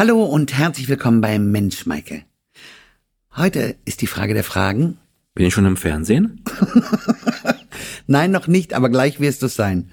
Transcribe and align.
Hallo 0.00 0.24
und 0.24 0.56
herzlich 0.56 0.88
willkommen 0.88 1.20
bei 1.20 1.38
Mensch, 1.38 1.84
Maike. 1.84 2.22
Heute 3.36 3.76
ist 3.84 4.00
die 4.00 4.06
Frage 4.06 4.32
der 4.32 4.44
Fragen. 4.44 4.96
Bin 5.34 5.44
ich 5.44 5.52
schon 5.52 5.66
im 5.66 5.76
Fernsehen? 5.76 6.42
Nein, 8.06 8.30
noch 8.30 8.46
nicht, 8.46 8.72
aber 8.72 8.88
gleich 8.88 9.20
wirst 9.20 9.42
du 9.42 9.46
es 9.46 9.56
sein. 9.56 9.90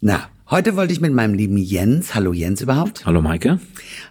Na, 0.00 0.28
heute 0.50 0.74
wollte 0.74 0.92
ich 0.92 1.00
mit 1.00 1.12
meinem 1.12 1.34
lieben 1.34 1.56
Jens, 1.56 2.16
hallo 2.16 2.32
Jens 2.32 2.62
überhaupt. 2.62 3.06
Hallo 3.06 3.22
Maike. 3.22 3.60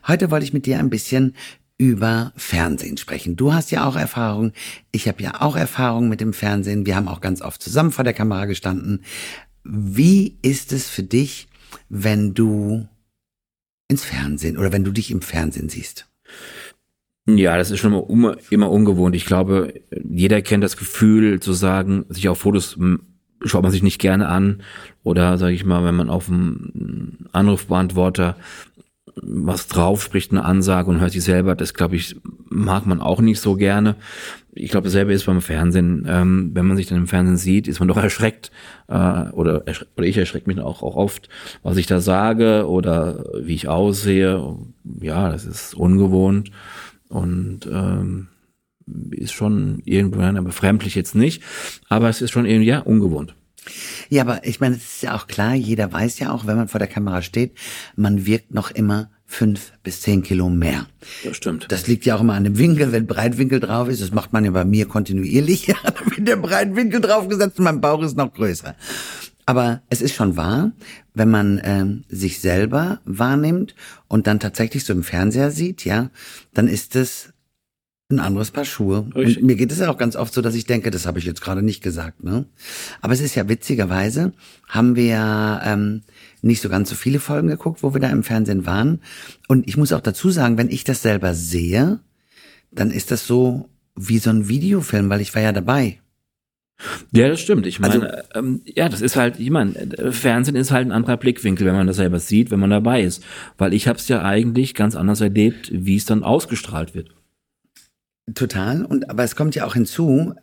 Heute 0.07 0.31
wollte 0.31 0.45
ich 0.45 0.53
mit 0.53 0.65
dir 0.65 0.79
ein 0.79 0.89
bisschen 0.89 1.35
über 1.77 2.31
Fernsehen 2.37 2.95
sprechen. 2.95 3.35
Du 3.35 3.53
hast 3.53 3.69
ja 3.69 3.83
auch 3.83 3.97
Erfahrung, 3.97 4.53
ich 4.93 5.09
habe 5.09 5.21
ja 5.21 5.41
auch 5.41 5.57
Erfahrung 5.57 6.07
mit 6.07 6.21
dem 6.21 6.31
Fernsehen. 6.31 6.85
Wir 6.85 6.95
haben 6.95 7.09
auch 7.09 7.19
ganz 7.19 7.41
oft 7.41 7.61
zusammen 7.61 7.91
vor 7.91 8.05
der 8.05 8.13
Kamera 8.13 8.45
gestanden. 8.45 9.03
Wie 9.65 10.37
ist 10.41 10.71
es 10.71 10.87
für 10.87 11.03
dich, 11.03 11.49
wenn 11.89 12.33
du 12.33 12.87
ins 13.87 14.03
Fernsehen 14.03 14.57
oder 14.57 14.71
wenn 14.71 14.83
du 14.83 14.91
dich 14.91 15.11
im 15.11 15.21
Fernsehen 15.21 15.69
siehst? 15.69 16.07
Ja, 17.25 17.57
das 17.57 17.71
ist 17.71 17.79
schon 17.79 17.93
immer, 17.93 18.37
immer 18.49 18.69
ungewohnt. 18.69 19.15
Ich 19.15 19.25
glaube, 19.25 19.81
jeder 20.09 20.41
kennt 20.41 20.63
das 20.63 20.75
Gefühl 20.75 21.39
zu 21.39 21.53
sagen, 21.53 22.05
sich 22.09 22.27
auf 22.27 22.39
Fotos 22.39 22.77
schaut 23.45 23.63
man 23.63 23.71
sich 23.71 23.83
nicht 23.83 23.99
gerne 23.99 24.27
an 24.27 24.61
oder 25.03 25.37
sage 25.37 25.53
ich 25.53 25.65
mal, 25.65 25.83
wenn 25.83 25.95
man 25.95 26.09
auf 26.09 26.29
einen 26.29 27.27
Anrufbeantworter 27.31 28.35
was 29.15 29.67
drauf 29.67 30.01
spricht, 30.01 30.31
eine 30.31 30.43
Ansage 30.43 30.89
und 30.89 30.99
hört 30.99 31.11
sich 31.11 31.23
selber, 31.23 31.55
das 31.55 31.73
glaube 31.73 31.95
ich, 31.95 32.15
mag 32.49 32.85
man 32.85 32.99
auch 32.99 33.21
nicht 33.21 33.39
so 33.39 33.55
gerne. 33.55 33.95
Ich 34.55 34.69
glaube, 34.69 34.85
dasselbe 34.85 35.13
ist 35.13 35.25
beim 35.25 35.41
Fernsehen. 35.41 36.05
Ähm, 36.07 36.51
wenn 36.53 36.67
man 36.67 36.77
sich 36.77 36.87
dann 36.87 36.99
im 36.99 37.07
Fernsehen 37.07 37.37
sieht, 37.37 37.67
ist 37.67 37.79
man 37.79 37.87
doch 37.87 37.97
erschreckt 37.97 38.51
äh, 38.87 38.93
oder, 38.93 39.63
oder 39.95 40.05
ich 40.05 40.17
erschrecke 40.17 40.47
mich 40.47 40.59
auch, 40.59 40.83
auch 40.83 40.95
oft, 40.95 41.29
was 41.63 41.77
ich 41.77 41.87
da 41.87 41.99
sage 41.99 42.67
oder 42.67 43.25
wie 43.41 43.55
ich 43.55 43.67
aussehe. 43.67 44.57
Ja, 45.01 45.29
das 45.29 45.45
ist 45.45 45.73
ungewohnt 45.73 46.51
und 47.09 47.67
ähm, 47.71 48.27
ist 49.11 49.33
schon 49.33 49.81
irgendwann 49.85 50.43
befremdlich 50.43 50.95
jetzt 50.95 51.15
nicht, 51.15 51.41
aber 51.89 52.09
es 52.09 52.21
ist 52.21 52.31
schon 52.31 52.45
irgendwie 52.45 52.67
ja 52.67 52.79
ungewohnt. 52.79 53.35
Ja, 54.09 54.23
aber 54.23 54.45
ich 54.45 54.59
meine, 54.59 54.75
es 54.75 54.95
ist 54.95 55.03
ja 55.03 55.15
auch 55.15 55.27
klar, 55.27 55.53
jeder 55.55 55.91
weiß 55.91 56.19
ja 56.19 56.31
auch, 56.31 56.45
wenn 56.45 56.57
man 56.57 56.67
vor 56.67 56.79
der 56.79 56.87
Kamera 56.87 57.21
steht, 57.21 57.57
man 57.95 58.25
wirkt 58.25 58.53
noch 58.53 58.71
immer 58.71 59.09
fünf 59.25 59.73
bis 59.83 60.01
zehn 60.01 60.23
Kilo 60.23 60.49
mehr. 60.49 60.87
Das 61.23 61.37
stimmt. 61.37 61.65
Das 61.69 61.87
liegt 61.87 62.05
ja 62.05 62.15
auch 62.15 62.21
immer 62.21 62.33
an 62.33 62.43
dem 62.43 62.57
Winkel, 62.57 62.91
wenn 62.91 63.07
Breitwinkel 63.07 63.59
drauf 63.59 63.87
ist. 63.89 64.01
Das 64.01 64.11
macht 64.11 64.33
man 64.33 64.45
ja 64.45 64.51
bei 64.51 64.65
mir 64.65 64.87
kontinuierlich. 64.87 65.73
da 65.83 65.93
wird 66.05 66.27
der 66.27 66.35
Breitwinkel 66.37 67.01
draufgesetzt 67.01 67.57
und 67.57 67.65
mein 67.65 67.81
Bauch 67.81 68.01
ist 68.03 68.17
noch 68.17 68.33
größer. 68.33 68.75
Aber 69.45 69.81
es 69.89 70.01
ist 70.01 70.15
schon 70.15 70.37
wahr, 70.37 70.71
wenn 71.13 71.29
man 71.29 71.59
ähm, 71.63 72.05
sich 72.07 72.39
selber 72.39 73.01
wahrnimmt 73.05 73.75
und 74.07 74.27
dann 74.27 74.39
tatsächlich 74.39 74.85
so 74.85 74.93
im 74.93 75.03
Fernseher 75.03 75.51
sieht, 75.51 75.83
ja, 75.83 76.11
dann 76.53 76.67
ist 76.67 76.95
es 76.95 77.33
ein 78.09 78.19
anderes 78.19 78.51
Paar 78.51 78.65
Schuhe. 78.65 79.09
Und 79.13 79.41
mir 79.41 79.55
geht 79.55 79.71
es 79.71 79.79
ja 79.79 79.89
auch 79.89 79.97
ganz 79.97 80.15
oft 80.15 80.33
so, 80.33 80.41
dass 80.41 80.55
ich 80.55 80.65
denke, 80.65 80.91
das 80.91 81.05
habe 81.05 81.19
ich 81.19 81.25
jetzt 81.25 81.41
gerade 81.41 81.61
nicht 81.61 81.81
gesagt. 81.81 82.23
Ne? 82.23 82.45
Aber 83.01 83.13
es 83.13 83.21
ist 83.21 83.35
ja 83.35 83.49
witzigerweise, 83.49 84.33
haben 84.67 84.95
wir 84.95 85.05
ja 85.05 85.61
ähm, 85.65 86.03
nicht 86.43 86.61
so 86.61 86.69
ganz 86.69 86.89
so 86.89 86.95
viele 86.95 87.19
Folgen 87.19 87.47
geguckt, 87.47 87.83
wo 87.83 87.93
wir 87.93 88.01
da 88.01 88.09
im 88.09 88.23
Fernsehen 88.23 88.65
waren. 88.65 88.99
Und 89.47 89.67
ich 89.67 89.77
muss 89.77 89.93
auch 89.93 90.01
dazu 90.01 90.29
sagen, 90.29 90.57
wenn 90.57 90.69
ich 90.69 90.83
das 90.83 91.01
selber 91.01 91.33
sehe, 91.33 91.99
dann 92.71 92.91
ist 92.91 93.11
das 93.11 93.25
so 93.25 93.69
wie 93.95 94.17
so 94.17 94.29
ein 94.29 94.47
Videofilm, 94.47 95.09
weil 95.09 95.21
ich 95.21 95.33
war 95.35 95.41
ja 95.41 95.51
dabei. 95.51 95.99
Ja, 97.11 97.29
das 97.29 97.39
stimmt. 97.39 97.65
Ich 97.67 97.79
meine, 97.79 98.13
also, 98.13 98.29
ähm, 98.35 98.61
ja, 98.65 98.89
das 98.89 99.01
ist 99.01 99.15
halt, 99.15 99.39
ich 99.39 99.49
meine, 99.51 100.11
Fernsehen 100.11 100.55
ist 100.55 100.71
halt 100.71 100.87
ein 100.87 100.91
anderer 100.91 101.17
Blickwinkel, 101.17 101.65
wenn 101.65 101.75
man 101.75 101.87
das 101.87 101.97
selber 101.97 102.19
sieht, 102.19 102.51
wenn 102.51 102.59
man 102.59 102.71
dabei 102.71 103.03
ist. 103.03 103.23
Weil 103.57 103.73
ich 103.73 103.87
habe 103.87 103.99
es 103.99 104.07
ja 104.07 104.23
eigentlich 104.23 104.73
ganz 104.73 104.95
anders 104.95 105.21
erlebt, 105.21 105.69
wie 105.71 105.95
es 105.95 106.05
dann 106.05 106.23
ausgestrahlt 106.23 106.93
wird. 106.95 107.11
Total. 108.33 108.85
Und 108.85 109.09
aber 109.09 109.23
es 109.23 109.35
kommt 109.35 109.53
ja 109.53 109.65
auch 109.65 109.73
hinzu, 109.73 110.33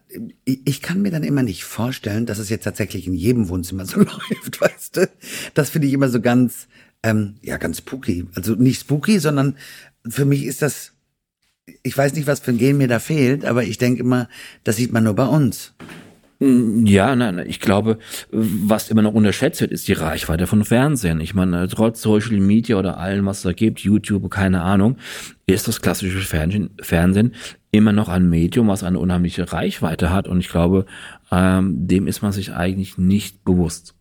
ich, 0.44 0.82
kann 0.82 1.00
mir 1.00 1.10
dann 1.10 1.22
immer 1.22 1.42
nicht 1.42 1.64
vorstellen, 1.64 2.26
dass 2.26 2.38
es 2.38 2.50
jetzt 2.50 2.64
tatsächlich 2.64 3.06
in 3.06 3.14
jedem 3.14 3.48
Wohnzimmer 3.48 3.86
so 3.86 4.00
läuft, 4.00 4.60
weißt 4.60 4.96
du? 4.98 5.08
Das 5.54 5.70
finde 5.70 5.88
ich 5.88 5.94
immer 5.94 6.10
so 6.10 6.20
ganz, 6.20 6.68
ähm, 7.02 7.36
ja, 7.40 7.56
ganz 7.56 7.78
spooky. 7.78 8.26
Also 8.34 8.54
nicht 8.54 8.82
spooky, 8.82 9.18
sondern 9.18 9.56
für 10.06 10.26
mich 10.26 10.44
ist 10.44 10.60
das, 10.60 10.92
ich 11.82 11.96
weiß 11.96 12.14
nicht, 12.14 12.26
was 12.26 12.40
für 12.40 12.50
ein 12.50 12.58
Gen 12.58 12.76
mir 12.76 12.88
da 12.88 12.98
fehlt, 12.98 13.46
aber 13.46 13.62
ich 13.62 13.78
denke 13.78 14.00
immer, 14.00 14.28
das 14.62 14.76
sieht 14.76 14.92
man 14.92 15.04
nur 15.04 15.14
bei 15.14 15.26
uns. 15.26 15.72
Ja, 16.42 17.16
nein, 17.16 17.38
ich 17.46 17.60
glaube, 17.60 17.98
was 18.30 18.90
immer 18.90 19.02
noch 19.02 19.12
unterschätzt 19.12 19.60
wird, 19.60 19.72
ist 19.72 19.88
die 19.88 19.92
Reichweite 19.92 20.46
von 20.46 20.64
Fernsehen. 20.64 21.20
Ich 21.20 21.34
meine, 21.34 21.68
trotz 21.68 22.00
Social 22.00 22.40
Media 22.40 22.78
oder 22.78 22.96
allem, 22.96 23.26
was 23.26 23.38
es 23.38 23.42
da 23.42 23.52
gibt, 23.52 23.80
YouTube, 23.80 24.30
keine 24.30 24.62
Ahnung, 24.62 24.96
ist 25.46 25.68
das 25.68 25.82
klassische 25.82 26.20
Fernsehen, 26.20 26.70
Fernsehen 26.80 27.34
immer 27.70 27.92
noch 27.92 28.08
ein 28.08 28.28
Medium, 28.28 28.68
was 28.68 28.82
eine 28.82 28.98
unheimliche 28.98 29.52
Reichweite 29.52 30.10
hat. 30.10 30.28
Und 30.28 30.40
ich 30.40 30.48
glaube, 30.48 30.86
ähm, 31.30 31.86
dem 31.86 32.06
ist 32.06 32.22
man 32.22 32.32
sich 32.32 32.52
eigentlich 32.52 32.98
nicht 32.98 33.44
bewusst. 33.44 33.94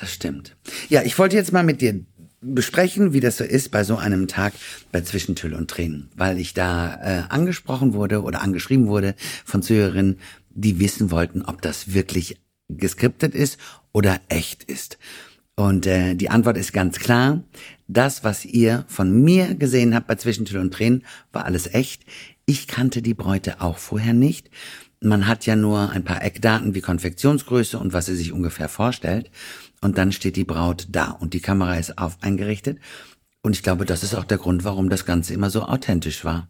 Das 0.00 0.12
stimmt. 0.12 0.56
Ja, 0.88 1.02
ich 1.02 1.18
wollte 1.18 1.36
jetzt 1.36 1.52
mal 1.52 1.64
mit 1.64 1.80
dir 1.80 2.00
besprechen, 2.40 3.12
wie 3.12 3.20
das 3.20 3.36
so 3.36 3.44
ist 3.44 3.70
bei 3.70 3.84
so 3.84 3.96
einem 3.96 4.28
Tag 4.28 4.54
bei 4.92 5.00
Zwischentüll 5.00 5.54
und 5.54 5.68
Tränen, 5.68 6.08
weil 6.14 6.38
ich 6.38 6.54
da 6.54 6.94
äh, 6.94 7.22
angesprochen 7.28 7.94
wurde 7.94 8.22
oder 8.22 8.42
angeschrieben 8.42 8.86
wurde 8.86 9.14
von 9.44 9.62
Zuhörerinnen, 9.62 10.18
die 10.50 10.78
wissen 10.78 11.10
wollten, 11.10 11.42
ob 11.42 11.62
das 11.62 11.92
wirklich 11.92 12.40
geskriptet 12.68 13.34
ist 13.34 13.58
oder 13.92 14.20
echt 14.28 14.64
ist. 14.64 14.98
Und 15.56 15.86
äh, 15.86 16.14
die 16.14 16.30
Antwort 16.30 16.56
ist 16.56 16.72
ganz 16.72 17.00
klar. 17.00 17.42
Das, 17.88 18.22
was 18.22 18.44
ihr 18.44 18.84
von 18.86 19.22
mir 19.22 19.54
gesehen 19.54 19.94
habt 19.94 20.06
bei 20.06 20.14
Zwischentür 20.14 20.60
und 20.60 20.72
Tränen, 20.72 21.04
war 21.32 21.44
alles 21.46 21.74
echt. 21.74 22.04
Ich 22.48 22.66
kannte 22.66 23.02
die 23.02 23.12
Bräute 23.12 23.60
auch 23.60 23.76
vorher 23.76 24.14
nicht. 24.14 24.48
Man 25.02 25.26
hat 25.26 25.44
ja 25.44 25.54
nur 25.54 25.90
ein 25.90 26.02
paar 26.02 26.24
Eckdaten 26.24 26.74
wie 26.74 26.80
Konfektionsgröße 26.80 27.78
und 27.78 27.92
was 27.92 28.06
sie 28.06 28.16
sich 28.16 28.32
ungefähr 28.32 28.70
vorstellt. 28.70 29.30
Und 29.82 29.98
dann 29.98 30.12
steht 30.12 30.34
die 30.36 30.44
Braut 30.44 30.86
da 30.90 31.10
und 31.10 31.34
die 31.34 31.42
Kamera 31.42 31.74
ist 31.74 31.98
auf 31.98 32.16
eingerichtet. 32.22 32.78
Und 33.42 33.54
ich 33.54 33.62
glaube, 33.62 33.84
das 33.84 34.02
ist 34.02 34.14
auch 34.14 34.24
der 34.24 34.38
Grund, 34.38 34.64
warum 34.64 34.88
das 34.88 35.04
Ganze 35.04 35.34
immer 35.34 35.50
so 35.50 35.60
authentisch 35.60 36.24
war. 36.24 36.48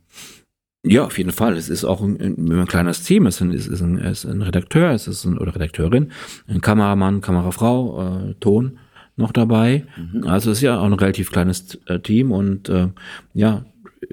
Ja, 0.84 1.04
auf 1.04 1.18
jeden 1.18 1.32
Fall. 1.32 1.56
Es 1.56 1.68
ist 1.68 1.84
auch 1.84 2.00
ein, 2.00 2.16
ein, 2.20 2.52
ein 2.52 2.68
kleines 2.68 3.02
Team. 3.02 3.26
Es 3.26 3.34
ist 3.34 3.40
ein, 3.40 3.50
es 3.50 3.66
ist 3.66 3.80
ein, 3.80 3.98
es 3.98 4.24
ist 4.24 4.30
ein 4.30 4.42
Redakteur, 4.42 4.92
es 4.92 5.08
ist 5.08 5.24
ein, 5.24 5.36
oder 5.36 5.56
Redakteurin, 5.56 6.12
ein 6.46 6.60
Kameramann, 6.60 7.22
Kamerafrau, 7.22 8.28
äh, 8.28 8.34
Ton 8.34 8.78
noch 9.16 9.32
dabei. 9.32 9.84
Mhm. 9.96 10.28
Also 10.28 10.52
es 10.52 10.58
ist 10.58 10.62
ja 10.62 10.78
auch 10.78 10.84
ein 10.84 10.92
relativ 10.92 11.32
kleines 11.32 11.74
äh, 11.86 11.98
Team 11.98 12.30
und 12.30 12.68
äh, 12.68 12.86
ja, 13.34 13.64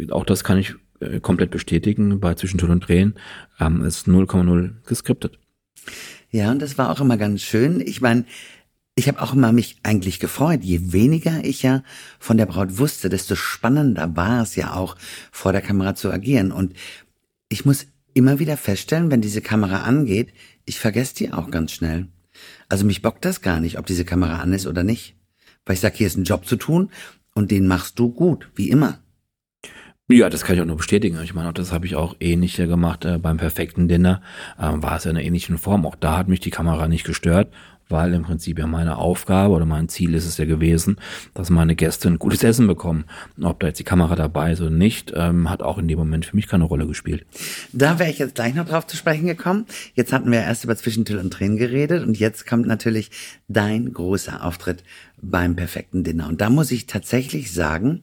auch 0.10 0.26
das 0.26 0.44
kann 0.44 0.58
ich 0.58 0.74
äh, 1.00 1.20
komplett 1.20 1.52
bestätigen. 1.52 2.20
Bei 2.20 2.34
Zwischenton 2.36 2.72
und 2.72 2.88
Drehen 2.88 3.16
ähm, 3.60 3.84
ist 3.84 4.08
0,0 4.08 4.84
geskriptet. 4.86 5.40
Ja, 6.32 6.52
und 6.52 6.62
das 6.62 6.78
war 6.78 6.92
auch 6.92 7.00
immer 7.00 7.18
ganz 7.18 7.42
schön. 7.42 7.82
Ich 7.82 8.02
meine, 8.02 8.26
ich 8.96 9.08
habe 9.08 9.22
auch 9.22 9.34
immer 9.34 9.52
mich 9.52 9.78
eigentlich 9.84 10.20
gefreut. 10.20 10.64
Je 10.64 10.94
weniger 10.94 11.44
ich 11.44 11.64
ja 11.64 11.84
von 12.20 12.38
der 12.38 12.46
Braut 12.46 12.78
wusste, 12.78 13.10
desto 13.10 13.36
spannender 13.36 14.16
war 14.16 14.42
es 14.42 14.56
ja 14.56 14.74
auch, 14.74 14.96
vor 15.32 15.52
der 15.52 15.62
Kamera 15.62 15.96
zu 15.96 16.12
agieren. 16.12 16.52
Und 16.52 16.74
ich 17.50 17.66
muss 17.66 17.88
immer 18.14 18.40
wieder 18.40 18.58
feststellen, 18.58 19.12
wenn 19.12 19.22
diese 19.22 19.42
Kamera 19.42 19.84
angeht, 19.84 20.34
ich 20.66 20.80
vergesse 20.80 21.16
die 21.16 21.34
auch 21.34 21.52
ganz 21.52 21.74
schnell. 21.74 22.08
Also 22.70 22.86
mich 22.86 23.02
bockt 23.02 23.26
das 23.26 23.42
gar 23.42 23.60
nicht, 23.60 23.78
ob 23.78 23.86
diese 23.86 24.06
Kamera 24.06 24.40
an 24.40 24.54
ist 24.54 24.66
oder 24.66 24.84
nicht. 24.84 25.16
Weil 25.66 25.76
ich 25.76 25.82
sag, 25.82 25.96
hier 25.96 26.08
ist 26.08 26.18
ein 26.18 26.24
Job 26.24 26.46
zu 26.46 26.56
tun 26.56 26.90
und 27.34 27.52
den 27.52 27.68
machst 27.68 28.00
du 28.00 28.12
gut, 28.12 28.50
wie 28.56 28.70
immer. 28.70 29.00
Ja, 30.08 30.30
das 30.30 30.44
kann 30.44 30.56
ich 30.56 30.62
auch 30.62 30.66
nur 30.66 30.78
bestätigen. 30.78 31.20
Ich 31.24 31.34
meine, 31.34 31.52
das 31.52 31.72
habe 31.72 31.88
ich 31.88 31.96
auch 31.96 32.16
ähnlich 32.20 32.58
gemacht 32.58 33.06
äh, 33.06 33.18
beim 33.18 33.38
perfekten 33.38 33.88
Dinner. 33.88 34.22
Ähm, 34.62 34.84
war 34.84 34.98
es 34.98 35.06
in 35.06 35.12
einer 35.12 35.24
ähnlichen 35.24 35.58
Form. 35.58 35.86
Auch 35.86 35.96
da 35.96 36.18
hat 36.18 36.28
mich 36.28 36.40
die 36.40 36.52
Kamera 36.52 36.88
nicht 36.88 37.06
gestört 37.06 37.50
weil 37.90 38.14
im 38.14 38.24
Prinzip 38.24 38.60
ja 38.60 38.68
meine 38.68 38.98
Aufgabe 38.98 39.54
oder 39.54 39.66
mein 39.66 39.90
Ziel 39.90 40.14
ist 40.14 40.26
es 40.26 40.38
ja 40.38 40.46
gewesen, 40.46 40.98
dass 41.34 41.50
meine 41.50 41.76
Gäste 41.76 42.08
ein 42.08 42.20
gutes 42.20 42.44
Essen 42.44 42.68
bekommen. 42.68 43.06
Ob 43.42 43.60
da 43.60 43.68
jetzt 43.68 43.80
die 43.80 43.84
Kamera 43.84 44.16
dabei 44.16 44.52
ist 44.52 44.62
oder 44.62 44.70
nicht, 44.70 45.14
ähm, 45.16 45.50
hat 45.50 45.62
auch 45.62 45.78
in 45.78 45.88
dem 45.88 46.00
Moment 46.00 46.26
für 46.26 46.36
mich 46.36 46.48
keine 46.48 46.64
Rolle 46.64 46.88
gespielt. 46.88 47.26
Da 47.74 48.00
wäre 48.00 48.10
ich 48.10 48.20
jetzt 48.20 48.36
gleich 48.36 48.56
noch 48.56 48.68
drauf 48.68 48.88
zu 48.88 48.98
sprechen 48.98 49.28
gekommen. 49.28 49.66
Jetzt 49.94 50.14
hatten 50.14 50.32
wir 50.32 50.40
erst 50.40 50.64
über 50.64 50.76
Zwischentill 50.76 51.20
und 51.20 51.32
Tränen 51.32 51.58
geredet 51.58 52.06
und 52.06 52.18
jetzt 52.18 52.48
kommt 52.48 52.68
natürlich 52.68 53.12
dein 53.48 53.94
großer 53.94 54.44
Auftritt 54.44 54.84
beim 55.22 55.56
perfekten 55.56 56.04
Dinner. 56.04 56.28
Und 56.28 56.42
da 56.42 56.50
muss 56.50 56.72
ich 56.72 56.88
tatsächlich 56.88 57.52
sagen, 57.52 58.02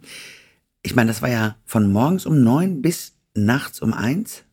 ich 0.82 0.94
meine, 0.94 1.08
das 1.08 1.22
war 1.22 1.30
ja 1.30 1.56
von 1.64 1.92
morgens 1.92 2.26
um 2.26 2.42
neun 2.42 2.82
bis 2.82 3.14
nachts 3.34 3.80
um 3.80 3.92
eins. 3.92 4.44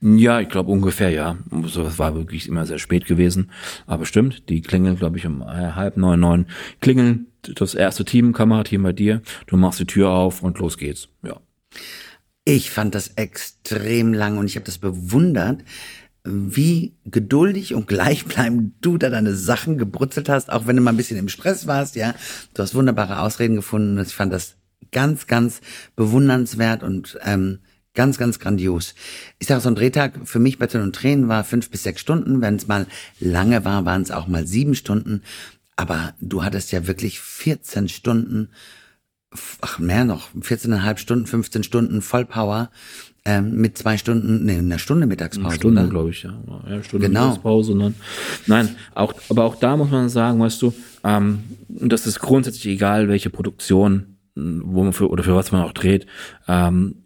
Ja, 0.00 0.40
ich 0.40 0.48
glaube 0.48 0.70
ungefähr, 0.70 1.10
ja. 1.10 1.38
So, 1.64 1.82
das 1.82 1.98
war 1.98 2.14
wirklich 2.14 2.46
immer 2.46 2.66
sehr 2.66 2.78
spät 2.78 3.06
gewesen. 3.06 3.50
Aber 3.86 4.06
stimmt, 4.06 4.48
die 4.48 4.62
klingeln, 4.62 4.96
glaube 4.96 5.18
ich, 5.18 5.26
um 5.26 5.44
halb 5.44 5.96
neun, 5.96 6.20
neun 6.20 6.46
klingeln. 6.80 7.26
Das 7.42 7.74
erste 7.74 8.04
Team, 8.04 8.32
Kamerateam 8.32 8.82
bei 8.82 8.92
dir. 8.92 9.22
Du 9.46 9.56
machst 9.56 9.80
die 9.80 9.86
Tür 9.86 10.10
auf 10.10 10.42
und 10.42 10.58
los 10.58 10.78
geht's. 10.78 11.08
Ja. 11.22 11.40
Ich 12.44 12.70
fand 12.70 12.94
das 12.94 13.08
extrem 13.08 14.14
lang 14.14 14.38
und 14.38 14.46
ich 14.46 14.56
habe 14.56 14.66
das 14.66 14.78
bewundert, 14.78 15.62
wie 16.24 16.94
geduldig 17.04 17.74
und 17.74 17.88
gleichbleibend 17.88 18.74
du 18.80 18.98
da 18.98 19.10
deine 19.10 19.34
Sachen 19.34 19.78
gebrutzelt 19.78 20.28
hast, 20.28 20.50
auch 20.50 20.66
wenn 20.66 20.76
du 20.76 20.82
mal 20.82 20.92
ein 20.92 20.96
bisschen 20.96 21.18
im 21.18 21.28
Stress 21.28 21.66
warst, 21.66 21.96
ja. 21.96 22.14
Du 22.54 22.62
hast 22.62 22.74
wunderbare 22.74 23.20
Ausreden 23.20 23.56
gefunden 23.56 23.98
und 23.98 24.06
ich 24.06 24.14
fand 24.14 24.32
das 24.32 24.57
ganz, 24.92 25.26
ganz 25.26 25.60
bewundernswert 25.96 26.82
und 26.82 27.18
ähm, 27.22 27.58
ganz, 27.94 28.16
ganz 28.16 28.38
grandios. 28.38 28.94
Ich 29.38 29.48
sage, 29.48 29.60
so 29.60 29.68
ein 29.68 29.74
Drehtag 29.74 30.20
für 30.24 30.38
mich 30.38 30.58
bei 30.58 30.68
Tön 30.68 30.82
und 30.82 30.94
Tränen 30.94 31.28
war 31.28 31.42
fünf 31.42 31.70
bis 31.70 31.82
sechs 31.82 32.00
Stunden. 32.00 32.40
Wenn 32.40 32.56
es 32.56 32.68
mal 32.68 32.86
lange 33.18 33.64
war, 33.64 33.84
waren 33.84 34.02
es 34.02 34.10
auch 34.10 34.28
mal 34.28 34.46
sieben 34.46 34.74
Stunden. 34.74 35.22
Aber 35.74 36.14
du 36.20 36.44
hattest 36.44 36.72
ja 36.72 36.86
wirklich 36.86 37.20
14 37.20 37.88
Stunden, 37.88 38.50
ach 39.60 39.78
mehr 39.78 40.04
noch, 40.04 40.30
14,5 40.34 40.98
Stunden, 40.98 41.26
15 41.26 41.62
Stunden 41.64 42.02
Vollpower 42.02 42.70
ähm, 43.24 43.56
mit 43.56 43.76
zwei 43.76 43.98
Stunden, 43.98 44.44
nee, 44.44 44.58
einer 44.58 44.78
Stunde 44.78 45.06
Mittagspause. 45.06 45.48
Eine 45.48 45.56
Stunde, 45.56 45.88
glaube 45.88 46.10
ich, 46.10 46.22
ja. 46.22 46.38
ja 46.68 46.82
Stunde 46.82 47.08
genau. 47.08 47.26
Mittagspause. 47.26 47.72
Und 47.72 47.80
dann, 47.80 47.94
nein, 48.46 48.76
auch, 48.94 49.12
aber 49.28 49.44
auch 49.44 49.56
da 49.56 49.76
muss 49.76 49.90
man 49.90 50.08
sagen, 50.08 50.40
weißt 50.40 50.62
du, 50.62 50.72
ähm, 51.04 51.40
das 51.68 52.06
ist 52.06 52.20
grundsätzlich 52.20 52.66
egal, 52.66 53.08
welche 53.08 53.30
Produktion, 53.30 54.17
wo 54.64 54.84
man 54.84 54.92
für, 54.92 55.08
oder 55.08 55.24
für 55.24 55.34
was 55.34 55.52
man 55.52 55.62
auch 55.62 55.72
dreht, 55.72 56.06
ähm, 56.46 57.04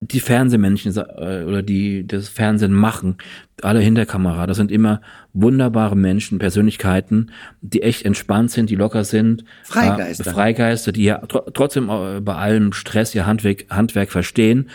die 0.00 0.20
Fernsehmännchen 0.20 0.94
äh, 0.96 1.44
oder 1.44 1.62
die 1.62 2.06
das 2.06 2.28
Fernsehen 2.28 2.72
machen, 2.72 3.16
alle 3.62 3.80
hinter 3.80 4.04
Kamera, 4.04 4.46
das 4.46 4.58
sind 4.58 4.70
immer 4.70 5.00
wunderbare 5.32 5.96
Menschen, 5.96 6.38
Persönlichkeiten, 6.38 7.30
die 7.62 7.82
echt 7.82 8.04
entspannt 8.04 8.50
sind, 8.50 8.68
die 8.68 8.76
locker 8.76 9.04
sind. 9.04 9.44
Freigeister. 9.64 10.30
Äh, 10.30 10.34
Freigeister, 10.34 10.92
die 10.92 11.04
ja 11.04 11.18
tr 11.26 11.52
trotzdem 11.52 11.88
äh, 11.88 12.20
bei 12.20 12.34
allem 12.34 12.72
Stress 12.72 13.14
ihr 13.14 13.26
Handwerk, 13.26 13.66
Handwerk 13.70 14.10
verstehen 14.10 14.68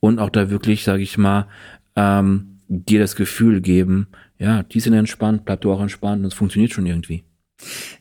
und 0.00 0.18
auch 0.18 0.30
da 0.30 0.50
wirklich, 0.50 0.84
sage 0.84 1.02
ich 1.02 1.16
mal, 1.16 1.46
ähm, 1.96 2.58
dir 2.68 3.00
das 3.00 3.16
Gefühl 3.16 3.62
geben, 3.62 4.08
ja, 4.38 4.62
die 4.62 4.80
sind 4.80 4.92
entspannt, 4.92 5.46
bleib 5.46 5.62
du 5.62 5.72
auch 5.72 5.80
entspannt 5.80 6.20
und 6.20 6.26
es 6.26 6.34
funktioniert 6.34 6.72
schon 6.72 6.86
irgendwie. 6.86 7.24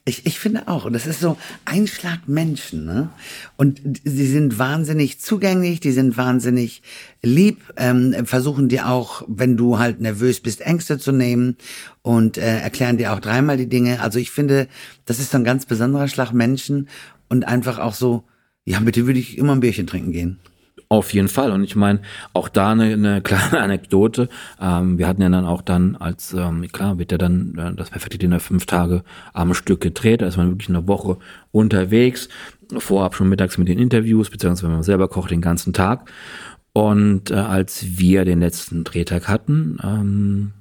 Ich, 0.03 0.25
ich 0.25 0.37
finde 0.37 0.67
auch. 0.67 0.85
Und 0.85 0.93
das 0.93 1.07
ist 1.07 1.19
so 1.19 1.37
ein 1.63 1.87
Schlag 1.87 2.27
Menschen. 2.27 2.85
Ne? 2.85 3.09
Und 3.55 3.81
sie 4.03 4.27
sind 4.27 4.59
wahnsinnig 4.59 5.19
zugänglich, 5.19 5.79
die 5.79 5.91
sind 5.91 6.17
wahnsinnig 6.17 6.81
lieb, 7.21 7.61
ähm, 7.77 8.25
versuchen 8.25 8.69
dir 8.69 8.89
auch, 8.89 9.23
wenn 9.27 9.57
du 9.57 9.79
halt 9.79 10.01
nervös 10.01 10.41
bist, 10.41 10.61
Ängste 10.61 10.99
zu 10.99 11.11
nehmen 11.11 11.57
und 12.01 12.37
äh, 12.37 12.59
erklären 12.59 12.97
dir 12.97 13.13
auch 13.13 13.19
dreimal 13.19 13.57
die 13.57 13.69
Dinge. 13.69 14.01
Also 14.01 14.19
ich 14.19 14.31
finde, 14.31 14.67
das 15.05 15.19
ist 15.19 15.31
so 15.31 15.37
ein 15.37 15.43
ganz 15.43 15.65
besonderer 15.65 16.07
Schlag 16.07 16.33
Menschen 16.33 16.89
und 17.29 17.47
einfach 17.47 17.79
auch 17.79 17.93
so, 17.93 18.25
ja, 18.65 18.79
mit 18.79 18.95
dem 18.95 19.07
würde 19.07 19.19
ich 19.19 19.37
immer 19.37 19.53
ein 19.53 19.61
Bierchen 19.61 19.87
trinken 19.87 20.11
gehen. 20.11 20.39
Auf 20.95 21.13
jeden 21.13 21.27
Fall. 21.27 21.51
Und 21.51 21.65
ich 21.65 21.75
meine, 21.75 21.99
auch 22.31 22.47
da 22.47 22.71
eine, 22.71 22.85
eine 22.85 23.21
kleine 23.23 23.59
Anekdote. 23.59 24.29
Ähm, 24.61 24.97
wir 24.97 25.09
hatten 25.09 25.21
ja 25.21 25.27
dann 25.27 25.43
auch 25.45 25.61
dann 25.61 25.97
als, 25.97 26.31
ähm, 26.31 26.65
klar, 26.71 26.97
wird 26.97 27.11
ja 27.11 27.17
dann 27.17 27.53
äh, 27.57 27.75
das 27.75 27.89
perfekte 27.89 28.17
Dinner 28.17 28.39
fünf 28.39 28.65
Tage 28.65 29.03
am 29.33 29.53
Stück 29.53 29.81
gedreht. 29.81 30.21
Da 30.21 30.27
ist 30.27 30.37
man 30.37 30.51
wirklich 30.51 30.69
eine 30.69 30.87
Woche 30.87 31.17
unterwegs. 31.51 32.29
Vorab 32.77 33.13
schon 33.13 33.27
mittags 33.27 33.57
mit 33.57 33.67
den 33.67 33.77
Interviews, 33.77 34.29
beziehungsweise 34.29 34.67
wenn 34.67 34.75
man 34.75 34.83
selber 34.83 35.09
kocht 35.09 35.31
den 35.31 35.41
ganzen 35.41 35.73
Tag. 35.73 36.09
Und 36.71 37.29
äh, 37.29 37.33
als 37.33 37.97
wir 37.97 38.23
den 38.23 38.39
letzten 38.39 38.85
Drehtag 38.85 39.27
hatten, 39.27 39.77
ähm, 39.83 40.53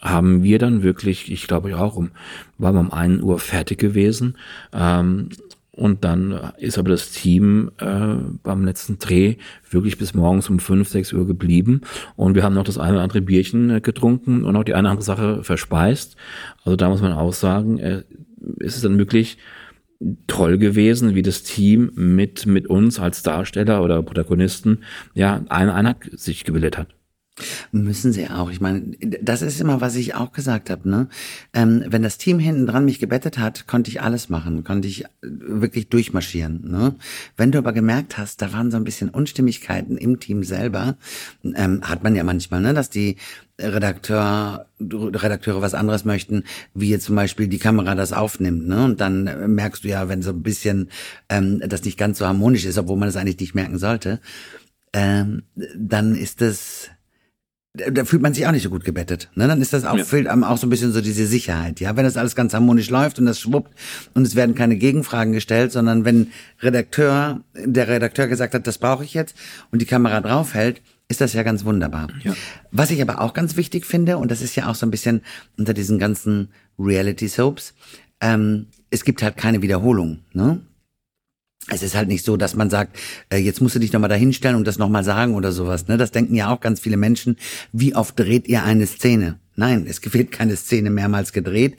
haben 0.00 0.42
wir 0.42 0.58
dann 0.58 0.82
wirklich, 0.82 1.30
ich 1.30 1.46
glaube 1.46 1.78
auch 1.78 1.94
um, 1.94 2.10
waren 2.58 2.74
wir 2.74 2.80
um 2.80 2.92
1 2.92 3.22
Uhr 3.22 3.38
fertig 3.38 3.78
gewesen, 3.78 4.36
ähm, 4.72 5.28
und 5.74 6.04
dann 6.04 6.52
ist 6.58 6.76
aber 6.76 6.90
das 6.90 7.12
Team 7.12 7.70
äh, 7.78 8.16
beim 8.42 8.64
letzten 8.64 8.98
Dreh 8.98 9.36
wirklich 9.70 9.96
bis 9.96 10.12
morgens 10.12 10.50
um 10.50 10.58
fünf, 10.58 10.88
sechs 10.88 11.14
Uhr 11.14 11.26
geblieben. 11.26 11.80
Und 12.14 12.34
wir 12.34 12.42
haben 12.42 12.54
noch 12.54 12.64
das 12.64 12.76
eine 12.76 12.94
oder 12.94 13.02
andere 13.02 13.22
Bierchen 13.22 13.70
äh, 13.70 13.80
getrunken 13.80 14.44
und 14.44 14.54
auch 14.54 14.64
die 14.64 14.74
eine 14.74 14.82
oder 14.82 14.90
andere 14.90 15.04
Sache 15.04 15.42
verspeist. 15.42 16.16
Also 16.64 16.76
da 16.76 16.90
muss 16.90 17.00
man 17.00 17.12
auch 17.12 17.32
sagen, 17.32 17.78
äh, 17.78 18.02
ist 18.58 18.76
es 18.76 18.82
dann 18.82 18.98
wirklich 18.98 19.38
toll 20.26 20.58
gewesen, 20.58 21.14
wie 21.14 21.22
das 21.22 21.42
Team 21.42 21.90
mit, 21.94 22.44
mit 22.44 22.66
uns 22.66 22.98
als 22.98 23.22
Darsteller 23.22 23.82
oder 23.82 24.02
Protagonisten 24.02 24.80
ja 25.14 25.40
eine 25.48 25.72
Einheit 25.72 25.96
sich 26.12 26.44
gebildet 26.44 26.76
hat. 26.76 26.88
Müssen 27.70 28.12
sie 28.12 28.28
auch. 28.28 28.50
Ich 28.50 28.60
meine, 28.60 28.82
das 29.22 29.40
ist 29.40 29.58
immer, 29.58 29.80
was 29.80 29.96
ich 29.96 30.14
auch 30.14 30.32
gesagt 30.32 30.68
habe. 30.68 30.86
Ne? 30.88 31.08
Ähm, 31.54 31.82
wenn 31.86 32.02
das 32.02 32.18
Team 32.18 32.38
hinten 32.38 32.66
dran 32.66 32.84
mich 32.84 32.98
gebettet 32.98 33.38
hat, 33.38 33.66
konnte 33.66 33.90
ich 33.90 34.02
alles 34.02 34.28
machen, 34.28 34.64
konnte 34.64 34.86
ich 34.86 35.04
äh, 35.04 35.06
wirklich 35.22 35.88
durchmarschieren. 35.88 36.70
Ne? 36.70 36.94
Wenn 37.38 37.50
du 37.50 37.56
aber 37.56 37.72
gemerkt 37.72 38.18
hast, 38.18 38.42
da 38.42 38.52
waren 38.52 38.70
so 38.70 38.76
ein 38.76 38.84
bisschen 38.84 39.08
Unstimmigkeiten 39.08 39.96
im 39.96 40.20
Team 40.20 40.44
selber, 40.44 40.96
ähm, 41.42 41.80
hat 41.82 42.02
man 42.02 42.14
ja 42.14 42.22
manchmal, 42.22 42.60
ne, 42.60 42.74
dass 42.74 42.90
die 42.90 43.16
Redakteur, 43.58 44.66
Redakteure 44.80 45.62
was 45.62 45.74
anderes 45.74 46.04
möchten, 46.04 46.44
wie 46.74 46.90
jetzt 46.90 47.06
zum 47.06 47.16
Beispiel 47.16 47.48
die 47.48 47.58
Kamera 47.58 47.94
das 47.94 48.12
aufnimmt, 48.12 48.66
ne? 48.66 48.84
Und 48.84 49.00
dann 49.00 49.54
merkst 49.54 49.84
du 49.84 49.88
ja, 49.88 50.08
wenn 50.08 50.22
so 50.22 50.30
ein 50.30 50.42
bisschen 50.42 50.90
ähm, 51.28 51.62
das 51.66 51.84
nicht 51.84 51.98
ganz 51.98 52.18
so 52.18 52.26
harmonisch 52.26 52.64
ist, 52.64 52.78
obwohl 52.78 52.96
man 52.96 53.08
das 53.08 53.16
eigentlich 53.16 53.38
nicht 53.38 53.54
merken 53.54 53.78
sollte, 53.78 54.20
ähm, 54.92 55.44
dann 55.76 56.14
ist 56.14 56.40
das 56.40 56.90
da 57.74 58.04
fühlt 58.04 58.20
man 58.20 58.34
sich 58.34 58.46
auch 58.46 58.52
nicht 58.52 58.64
so 58.64 58.70
gut 58.70 58.84
gebettet. 58.84 59.30
Ne? 59.34 59.48
Dann 59.48 59.62
ist 59.62 59.72
das 59.72 59.86
auch, 59.86 59.96
ja. 59.96 60.04
fehlt 60.04 60.26
einem 60.26 60.44
auch 60.44 60.58
so 60.58 60.66
ein 60.66 60.70
bisschen 60.70 60.92
so 60.92 61.00
diese 61.00 61.26
Sicherheit. 61.26 61.80
Ja, 61.80 61.96
wenn 61.96 62.04
das 62.04 62.18
alles 62.18 62.36
ganz 62.36 62.52
harmonisch 62.52 62.90
läuft 62.90 63.18
und 63.18 63.24
das 63.24 63.40
schwuppt 63.40 63.72
und 64.12 64.26
es 64.26 64.36
werden 64.36 64.54
keine 64.54 64.76
Gegenfragen 64.76 65.32
gestellt, 65.32 65.72
sondern 65.72 66.04
wenn 66.04 66.32
Redakteur, 66.60 67.40
der 67.54 67.88
Redakteur 67.88 68.28
gesagt 68.28 68.52
hat, 68.52 68.66
das 68.66 68.76
brauche 68.76 69.04
ich 69.04 69.14
jetzt 69.14 69.34
und 69.70 69.80
die 69.80 69.86
Kamera 69.86 70.20
draufhält, 70.20 70.82
ist 71.08 71.22
das 71.22 71.32
ja 71.32 71.42
ganz 71.42 71.64
wunderbar. 71.64 72.08
Ja. 72.22 72.34
Was 72.72 72.90
ich 72.90 73.00
aber 73.00 73.22
auch 73.22 73.32
ganz 73.32 73.56
wichtig 73.56 73.86
finde, 73.86 74.18
und 74.18 74.30
das 74.30 74.42
ist 74.42 74.54
ja 74.54 74.68
auch 74.68 74.74
so 74.74 74.84
ein 74.84 74.90
bisschen 74.90 75.22
unter 75.56 75.72
diesen 75.72 75.98
ganzen 75.98 76.48
Reality 76.78 77.28
Soaps, 77.28 77.74
ähm, 78.20 78.66
es 78.90 79.04
gibt 79.04 79.22
halt 79.22 79.38
keine 79.38 79.62
Wiederholung. 79.62 80.20
Ne? 80.34 80.60
Es 81.68 81.82
ist 81.82 81.94
halt 81.94 82.08
nicht 82.08 82.24
so, 82.24 82.36
dass 82.36 82.56
man 82.56 82.70
sagt, 82.70 82.98
äh, 83.30 83.36
jetzt 83.36 83.60
musst 83.60 83.74
du 83.74 83.78
dich 83.78 83.92
nochmal 83.92 84.10
dahinstellen 84.10 84.56
und 84.56 84.66
das 84.66 84.78
nochmal 84.78 85.04
sagen 85.04 85.34
oder 85.34 85.52
sowas. 85.52 85.86
Ne? 85.86 85.96
Das 85.96 86.10
denken 86.10 86.34
ja 86.34 86.52
auch 86.52 86.60
ganz 86.60 86.80
viele 86.80 86.96
Menschen. 86.96 87.36
Wie 87.72 87.94
oft 87.94 88.18
dreht 88.18 88.48
ihr 88.48 88.64
eine 88.64 88.86
Szene? 88.86 89.38
Nein, 89.54 89.86
es 89.88 90.00
wird 90.12 90.32
keine 90.32 90.56
Szene 90.56 90.90
mehrmals 90.90 91.32
gedreht. 91.32 91.76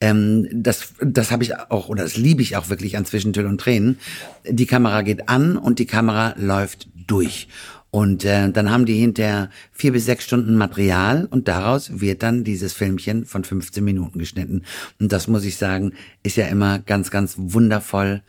Ähm, 0.00 0.48
das 0.52 0.92
das 1.00 1.30
habe 1.30 1.44
ich 1.44 1.56
auch, 1.56 1.88
oder 1.88 2.02
das 2.02 2.16
liebe 2.16 2.42
ich 2.42 2.56
auch 2.56 2.68
wirklich 2.68 2.96
an 2.96 3.06
Zwischentür 3.06 3.48
und 3.48 3.60
Tränen. 3.60 3.98
Die 4.46 4.66
Kamera 4.66 5.02
geht 5.02 5.28
an 5.28 5.56
und 5.56 5.78
die 5.78 5.86
Kamera 5.86 6.34
läuft 6.36 6.88
durch. 7.06 7.48
Und 7.90 8.24
äh, 8.24 8.50
dann 8.50 8.70
haben 8.70 8.86
die 8.86 8.98
hinterher 8.98 9.50
vier 9.70 9.92
bis 9.92 10.06
sechs 10.06 10.24
Stunden 10.24 10.56
Material 10.56 11.26
und 11.30 11.46
daraus 11.46 12.00
wird 12.00 12.22
dann 12.22 12.42
dieses 12.42 12.72
Filmchen 12.72 13.26
von 13.26 13.44
15 13.44 13.84
Minuten 13.84 14.18
geschnitten. 14.18 14.62
Und 14.98 15.12
das 15.12 15.28
muss 15.28 15.44
ich 15.44 15.56
sagen, 15.56 15.92
ist 16.22 16.36
ja 16.36 16.46
immer 16.46 16.78
ganz, 16.78 17.10
ganz 17.10 17.34
wundervoll 17.36 18.22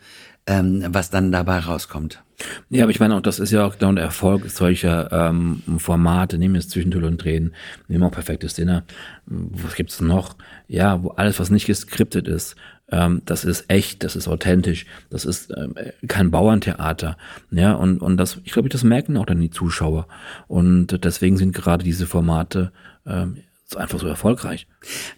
ähm, 0.46 0.84
was 0.88 1.10
dann 1.10 1.32
dabei 1.32 1.58
rauskommt. 1.58 2.22
Ja, 2.68 2.82
aber 2.84 2.90
ich 2.90 3.00
meine 3.00 3.14
auch, 3.14 3.20
das 3.20 3.38
ist 3.38 3.52
ja 3.52 3.64
auch 3.64 3.76
der 3.76 3.96
Erfolg 3.96 4.50
solcher 4.50 5.10
ähm, 5.12 5.62
Formate, 5.78 6.36
nehmen 6.36 6.56
jetzt 6.56 6.70
Zwischentür 6.70 7.06
und 7.06 7.22
Drehen, 7.22 7.54
nehmen 7.88 8.02
auch 8.04 8.10
perfektes 8.10 8.54
Dinner. 8.54 8.84
Was 9.26 9.76
gibt's 9.76 10.00
noch? 10.00 10.36
Ja, 10.66 11.02
wo 11.02 11.10
alles, 11.10 11.38
was 11.38 11.50
nicht 11.50 11.66
geskriptet 11.66 12.26
ist, 12.26 12.56
ähm, 12.90 13.22
das 13.24 13.44
ist 13.44 13.64
echt, 13.68 14.04
das 14.04 14.16
ist 14.16 14.28
authentisch, 14.28 14.84
das 15.10 15.24
ist 15.24 15.52
ähm, 15.56 15.74
kein 16.06 16.30
Bauerntheater. 16.30 17.16
Ja, 17.50 17.74
und, 17.74 18.02
und 18.02 18.16
das, 18.16 18.40
ich 18.44 18.52
glaube, 18.52 18.68
das 18.68 18.84
merken 18.84 19.16
auch 19.16 19.26
dann 19.26 19.40
die 19.40 19.50
Zuschauer. 19.50 20.06
Und 20.48 21.04
deswegen 21.04 21.36
sind 21.36 21.54
gerade 21.54 21.84
diese 21.84 22.06
Formate 22.06 22.72
ähm, 23.06 23.38
einfach 23.76 23.98
so 23.98 24.06
erfolgreich. 24.06 24.66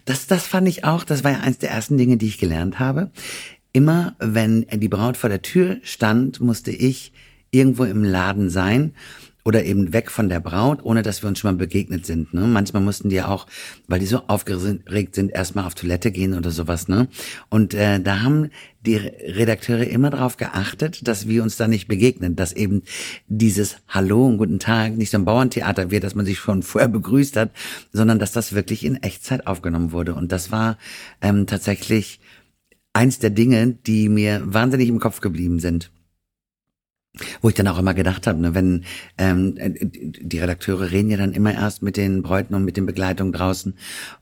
Das, 0.05 0.27
das 0.27 0.47
fand 0.47 0.67
ich 0.67 0.85
auch, 0.85 1.03
das 1.03 1.23
war 1.23 1.31
ja 1.31 1.39
eins 1.39 1.57
der 1.57 1.71
ersten 1.71 1.97
Dinge, 1.97 2.17
die 2.17 2.27
ich 2.27 2.37
gelernt 2.37 2.79
habe. 2.79 3.11
Immer 3.77 4.15
wenn 4.17 4.65
die 4.73 4.87
Braut 4.87 5.17
vor 5.17 5.29
der 5.29 5.43
Tür 5.43 5.77
stand, 5.83 6.41
musste 6.41 6.71
ich 6.71 7.11
irgendwo 7.51 7.83
im 7.83 8.03
Laden 8.03 8.49
sein 8.49 8.95
oder 9.45 9.65
eben 9.65 9.93
weg 9.93 10.09
von 10.09 10.29
der 10.29 10.39
Braut, 10.39 10.79
ohne 10.83 11.03
dass 11.03 11.21
wir 11.21 11.29
uns 11.29 11.37
schon 11.37 11.51
mal 11.51 11.57
begegnet 11.59 12.03
sind. 12.03 12.33
Ne? 12.33 12.47
Manchmal 12.47 12.81
mussten 12.81 13.09
die 13.09 13.21
auch, 13.21 13.45
weil 13.87 13.99
die 13.99 14.07
so 14.07 14.23
aufgeregt 14.25 15.13
sind, 15.13 15.31
erstmal 15.31 15.65
auf 15.65 15.75
Toilette 15.75 16.09
gehen 16.09 16.33
oder 16.33 16.49
sowas. 16.49 16.87
Ne? 16.87 17.07
Und 17.49 17.75
äh, 17.75 17.99
da 17.99 18.21
haben 18.21 18.49
die 18.83 18.95
Redakteure 18.95 19.85
immer 19.85 20.09
darauf 20.09 20.37
geachtet, 20.37 21.07
dass 21.07 21.27
wir 21.27 21.43
uns 21.43 21.55
da 21.55 21.67
nicht 21.67 21.87
begegnen, 21.87 22.35
dass 22.35 22.53
eben 22.53 22.81
dieses 23.27 23.77
Hallo 23.87 24.25
und 24.25 24.39
guten 24.39 24.57
Tag 24.57 24.97
nicht 24.97 25.11
so 25.11 25.19
ein 25.19 25.25
Bauerntheater 25.25 25.91
wird, 25.91 26.03
dass 26.03 26.15
man 26.15 26.25
sich 26.25 26.39
schon 26.39 26.63
vorher 26.63 26.89
begrüßt 26.89 27.37
hat, 27.37 27.51
sondern 27.93 28.17
dass 28.17 28.31
das 28.31 28.53
wirklich 28.53 28.83
in 28.83 29.03
Echtzeit 29.03 29.45
aufgenommen 29.45 29.91
wurde. 29.91 30.15
Und 30.15 30.31
das 30.31 30.51
war 30.51 30.79
ähm, 31.21 31.45
tatsächlich 31.45 32.19
eins 32.97 33.19
der 33.19 33.29
Dinge, 33.29 33.77
die 33.85 34.09
mir 34.09 34.41
wahnsinnig 34.43 34.89
im 34.89 34.99
Kopf 34.99 35.21
geblieben 35.21 35.59
sind. 35.59 35.91
Wo 37.41 37.49
ich 37.49 37.55
dann 37.55 37.67
auch 37.67 37.79
immer 37.79 37.95
gedacht 37.95 38.27
habe, 38.27 38.39
ne, 38.39 38.53
wenn 38.53 38.83
ähm, 39.17 39.55
die 39.57 40.39
Redakteure 40.39 40.91
reden 40.91 41.09
ja 41.09 41.17
dann 41.17 41.33
immer 41.33 41.51
erst 41.51 41.81
mit 41.81 41.97
den 41.97 42.21
Bräuten 42.21 42.53
und 42.53 42.63
mit 42.63 42.77
den 42.77 42.85
Begleitungen 42.85 43.33
draußen. 43.33 43.75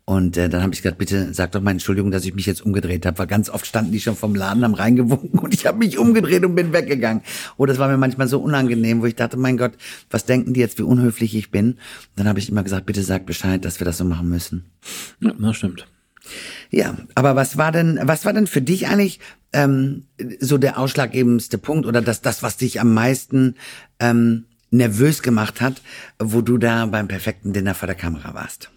Und 0.05 0.37
äh, 0.37 0.47
dann 0.47 0.61
habe 0.61 0.73
ich 0.73 0.81
gesagt, 0.81 0.97
bitte 0.97 1.33
sag 1.33 1.51
doch 1.51 1.61
mal 1.61 1.71
Entschuldigung, 1.71 2.11
dass 2.11 2.23
ich 2.23 2.35
mich 2.35 2.45
jetzt 2.45 2.65
umgedreht 2.65 3.05
habe, 3.05 3.17
weil 3.17 3.27
ganz 3.27 3.49
oft 3.49 3.65
standen 3.65 3.91
die 3.91 3.99
schon 3.99 4.15
vom 4.15 4.33
Laden, 4.33 4.63
haben 4.63 4.75
reingewunken 4.75 5.39
und 5.39 5.53
ich 5.53 5.65
habe 5.65 5.77
mich 5.77 5.97
umgedreht 5.97 6.45
und 6.45 6.55
bin 6.55 6.71
weggegangen. 6.71 7.21
Oh, 7.57 7.65
das 7.65 7.79
war 7.79 7.89
mir 7.89 7.97
manchmal 7.97 8.29
so 8.29 8.39
unangenehm, 8.39 9.01
wo 9.01 9.05
ich 9.05 9.15
dachte, 9.15 9.35
mein 9.35 9.57
Gott, 9.57 9.73
was 10.09 10.25
denken 10.25 10.53
die 10.53 10.61
jetzt, 10.61 10.79
wie 10.79 10.83
unhöflich 10.83 11.35
ich 11.35 11.51
bin? 11.51 11.77
dann 12.15 12.29
habe 12.29 12.39
ich 12.39 12.49
immer 12.49 12.63
gesagt, 12.63 12.85
bitte 12.85 13.03
sag 13.03 13.25
Bescheid, 13.25 13.63
dass 13.65 13.79
wir 13.79 13.85
das 13.85 13.97
so 13.97 14.05
machen 14.05 14.29
müssen. 14.29 14.65
Ja, 15.19 15.33
das 15.37 15.57
stimmt. 15.57 15.85
Ja, 16.71 16.95
aber 17.15 17.35
was 17.35 17.57
war 17.57 17.71
denn, 17.71 17.99
was 18.03 18.25
war 18.25 18.33
denn 18.33 18.47
für 18.47 18.61
dich 18.61 18.87
eigentlich 18.87 19.19
ähm, 19.53 20.07
so 20.39 20.57
der 20.57 20.79
ausschlaggebendste 20.79 21.57
Punkt 21.57 21.85
oder 21.85 22.01
das, 22.01 22.21
das, 22.21 22.43
was 22.43 22.57
dich 22.57 22.81
am 22.81 22.93
meisten 22.93 23.55
ähm, 23.99 24.45
nervös 24.71 25.21
gemacht 25.21 25.61
hat, 25.61 25.81
wo 26.19 26.41
du 26.41 26.57
da 26.57 26.85
beim 26.85 27.07
perfekten 27.07 27.53
Dinner 27.53 27.75
vor 27.75 27.87
der 27.87 27.95
Kamera 27.95 28.33
warst? 28.33 28.69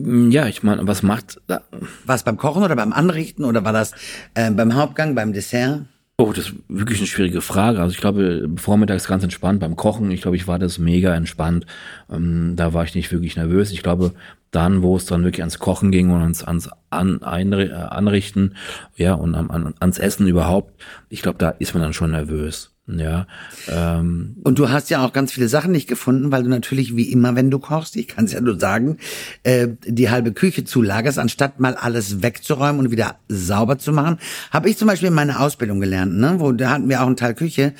Ja, 0.00 0.46
ich 0.46 0.62
meine, 0.62 0.86
was 0.86 1.02
macht. 1.02 1.40
War 1.48 2.14
es 2.14 2.22
beim 2.22 2.36
Kochen 2.36 2.62
oder 2.62 2.76
beim 2.76 2.92
Anrichten 2.92 3.44
oder 3.44 3.64
war 3.64 3.72
das 3.72 3.92
äh, 4.34 4.50
beim 4.50 4.74
Hauptgang, 4.74 5.16
beim 5.16 5.32
Dessert? 5.32 5.86
Oh, 6.20 6.32
das 6.32 6.48
ist 6.48 6.54
wirklich 6.68 6.98
eine 6.98 7.06
schwierige 7.06 7.40
Frage. 7.40 7.80
Also 7.80 7.92
ich 7.92 8.00
glaube, 8.00 8.48
vormittags 8.56 9.06
ganz 9.06 9.22
entspannt 9.22 9.60
beim 9.60 9.76
Kochen. 9.76 10.10
Ich 10.10 10.22
glaube, 10.22 10.36
ich 10.36 10.48
war 10.48 10.58
das 10.58 10.78
mega 10.78 11.14
entspannt. 11.14 11.64
Ähm, 12.10 12.54
da 12.56 12.74
war 12.74 12.84
ich 12.84 12.94
nicht 12.94 13.10
wirklich 13.12 13.36
nervös. 13.36 13.70
Ich 13.70 13.82
glaube, 13.82 14.14
dann, 14.50 14.82
wo 14.82 14.96
es 14.96 15.04
dann 15.06 15.24
wirklich 15.24 15.42
ans 15.42 15.58
Kochen 15.58 15.90
ging 15.90 16.10
und 16.10 16.20
ans, 16.22 16.42
ans 16.44 16.70
an, 16.90 17.18
einri- 17.20 17.70
äh, 17.70 17.74
Anrichten, 17.74 18.54
ja, 18.96 19.14
und 19.14 19.34
an, 19.34 19.50
an, 19.50 19.74
ans 19.80 19.98
Essen 19.98 20.26
überhaupt, 20.26 20.80
ich 21.08 21.22
glaube, 21.22 21.38
da 21.38 21.50
ist 21.50 21.74
man 21.74 21.82
dann 21.82 21.92
schon 21.92 22.10
nervös. 22.12 22.72
Ja, 22.90 23.26
ähm, 23.70 24.36
Und 24.44 24.58
du 24.58 24.70
hast 24.70 24.88
ja 24.88 25.04
auch 25.04 25.12
ganz 25.12 25.30
viele 25.30 25.48
Sachen 25.48 25.72
nicht 25.72 25.88
gefunden, 25.88 26.32
weil 26.32 26.42
du 26.42 26.48
natürlich 26.48 26.96
wie 26.96 27.12
immer, 27.12 27.36
wenn 27.36 27.50
du 27.50 27.58
kochst, 27.58 27.96
ich 27.96 28.08
kann 28.08 28.24
es 28.24 28.32
ja 28.32 28.40
nur 28.40 28.58
sagen, 28.58 28.96
äh, 29.42 29.68
die 29.84 30.08
halbe 30.08 30.32
Küche 30.32 30.64
zulagerst, 30.64 31.18
anstatt 31.18 31.60
mal 31.60 31.74
alles 31.74 32.22
wegzuräumen 32.22 32.80
und 32.80 32.90
wieder 32.90 33.16
sauber 33.28 33.76
zu 33.76 33.92
machen. 33.92 34.16
Habe 34.50 34.70
ich 34.70 34.78
zum 34.78 34.88
Beispiel 34.88 35.08
in 35.08 35.14
meiner 35.14 35.40
Ausbildung 35.40 35.80
gelernt, 35.80 36.14
ne? 36.14 36.36
wo 36.38 36.52
da 36.52 36.70
hatten 36.70 36.88
wir 36.88 37.02
auch 37.02 37.06
einen 37.06 37.16
Teil 37.16 37.34
Küche. 37.34 37.74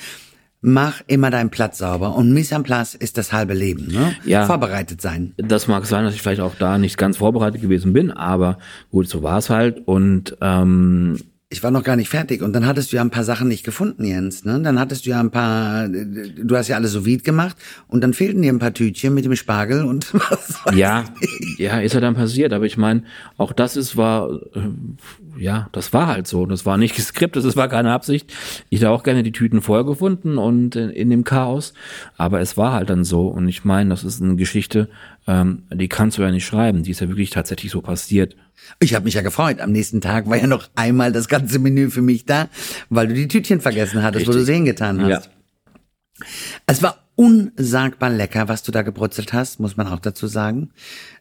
Mach 0.61 1.01
immer 1.07 1.29
deinen 1.29 1.49
Platz 1.49 1.77
sauber 1.77 2.15
und 2.15 2.33
Mise 2.33 2.55
en 2.55 2.63
place 2.63 2.93
ist 2.93 3.17
das 3.17 3.31
halbe 3.31 3.53
Leben. 3.53 3.87
Ne? 3.91 4.15
Ja. 4.25 4.45
Vorbereitet 4.45 5.01
sein. 5.01 5.33
das 5.37 5.67
mag 5.67 5.85
sein, 5.85 6.03
dass 6.03 6.13
ich 6.13 6.21
vielleicht 6.21 6.41
auch 6.41 6.55
da 6.59 6.77
nicht 6.77 6.97
ganz 6.97 7.17
vorbereitet 7.17 7.61
gewesen 7.61 7.93
bin, 7.93 8.11
aber 8.11 8.57
gut, 8.91 9.07
so 9.07 9.23
war 9.23 9.37
es 9.37 9.49
halt. 9.49 9.87
Und 9.87 10.37
ähm, 10.41 11.17
Ich 11.51 11.63
war 11.63 11.71
noch 11.71 11.83
gar 11.83 11.95
nicht 11.95 12.09
fertig 12.09 12.43
und 12.43 12.53
dann 12.53 12.67
hattest 12.67 12.91
du 12.91 12.97
ja 12.97 13.01
ein 13.01 13.09
paar 13.09 13.23
Sachen 13.23 13.47
nicht 13.47 13.63
gefunden, 13.63 14.05
Jens. 14.05 14.45
Ne? 14.45 14.61
Dann 14.61 14.79
hattest 14.79 15.07
du 15.07 15.09
ja 15.09 15.19
ein 15.19 15.31
paar, 15.31 15.87
du 15.87 16.55
hast 16.55 16.67
ja 16.67 16.75
alles 16.75 16.91
so 16.91 17.07
vide 17.07 17.23
gemacht 17.23 17.57
und 17.87 18.01
dann 18.01 18.13
fehlten 18.13 18.43
dir 18.43 18.53
ein 18.53 18.59
paar 18.59 18.71
Tütchen 18.71 19.15
mit 19.15 19.25
dem 19.25 19.35
Spargel 19.35 19.83
und 19.83 20.13
was 20.29 20.63
weiß 20.63 20.75
Ja, 20.75 21.05
ja, 21.57 21.79
ist 21.79 21.95
ja 21.95 22.01
dann 22.01 22.13
passiert. 22.13 22.53
Aber 22.53 22.67
ich 22.67 22.77
meine, 22.77 23.01
auch 23.37 23.51
das 23.51 23.77
ist 23.77 23.97
war, 23.97 24.29
äh, 24.29 25.41
ja, 25.41 25.69
das 25.71 25.91
war 25.91 26.05
halt 26.05 26.27
so. 26.27 26.45
Das 26.45 26.67
war 26.67 26.77
nicht 26.77 26.95
geskriptet, 26.95 27.43
das 27.43 27.55
war 27.55 27.67
keine 27.67 27.93
Absicht. 27.93 28.31
Ich 28.69 28.81
hätte 28.81 28.91
auch 28.91 29.01
gerne 29.01 29.23
die 29.23 29.31
Tüten 29.31 29.63
vorher 29.63 29.85
gefunden 29.85 30.37
und 30.37 30.75
in, 30.75 30.91
in 30.91 31.09
dem 31.09 31.23
Chaos. 31.23 31.73
Aber 32.15 32.41
es 32.41 32.57
war 32.57 32.73
halt 32.73 32.91
dann 32.91 33.03
so. 33.03 33.27
Und 33.27 33.47
ich 33.47 33.65
meine, 33.65 33.89
das 33.89 34.03
ist 34.03 34.21
eine 34.21 34.35
Geschichte, 34.35 34.87
ähm, 35.25 35.63
die 35.73 35.89
kannst 35.89 36.19
du 36.19 36.21
ja 36.21 36.29
nicht 36.29 36.45
schreiben. 36.45 36.83
Die 36.83 36.91
ist 36.91 37.01
ja 37.01 37.07
wirklich 37.07 37.31
tatsächlich 37.31 37.71
so 37.71 37.81
passiert. 37.81 38.35
Ich 38.79 38.95
habe 38.95 39.05
mich 39.05 39.13
ja 39.15 39.21
gefreut. 39.21 39.59
Am 39.59 39.71
nächsten 39.71 40.01
Tag 40.01 40.29
war 40.29 40.37
ja 40.37 40.47
noch 40.47 40.69
einmal 40.75 41.11
das 41.11 41.27
ganze 41.27 41.59
Menü 41.59 41.89
für 41.89 42.01
mich 42.01 42.25
da, 42.25 42.49
weil 42.89 43.07
du 43.07 43.13
die 43.13 43.27
Tütchen 43.27 43.61
vergessen 43.61 44.03
hattest, 44.03 44.27
wo 44.27 44.31
du 44.31 44.37
Richtig. 44.37 44.47
sie 44.47 44.53
hingetan 44.53 45.01
hast. 45.01 45.09
Ja. 45.25 46.25
Es 46.65 46.81
war 46.83 46.97
unsagbar 47.15 48.09
lecker, 48.09 48.47
was 48.47 48.63
du 48.63 48.71
da 48.71 48.81
gebrutzelt 48.81 49.33
hast, 49.33 49.59
muss 49.59 49.75
man 49.75 49.87
auch 49.87 49.99
dazu 49.99 50.27
sagen. 50.27 50.69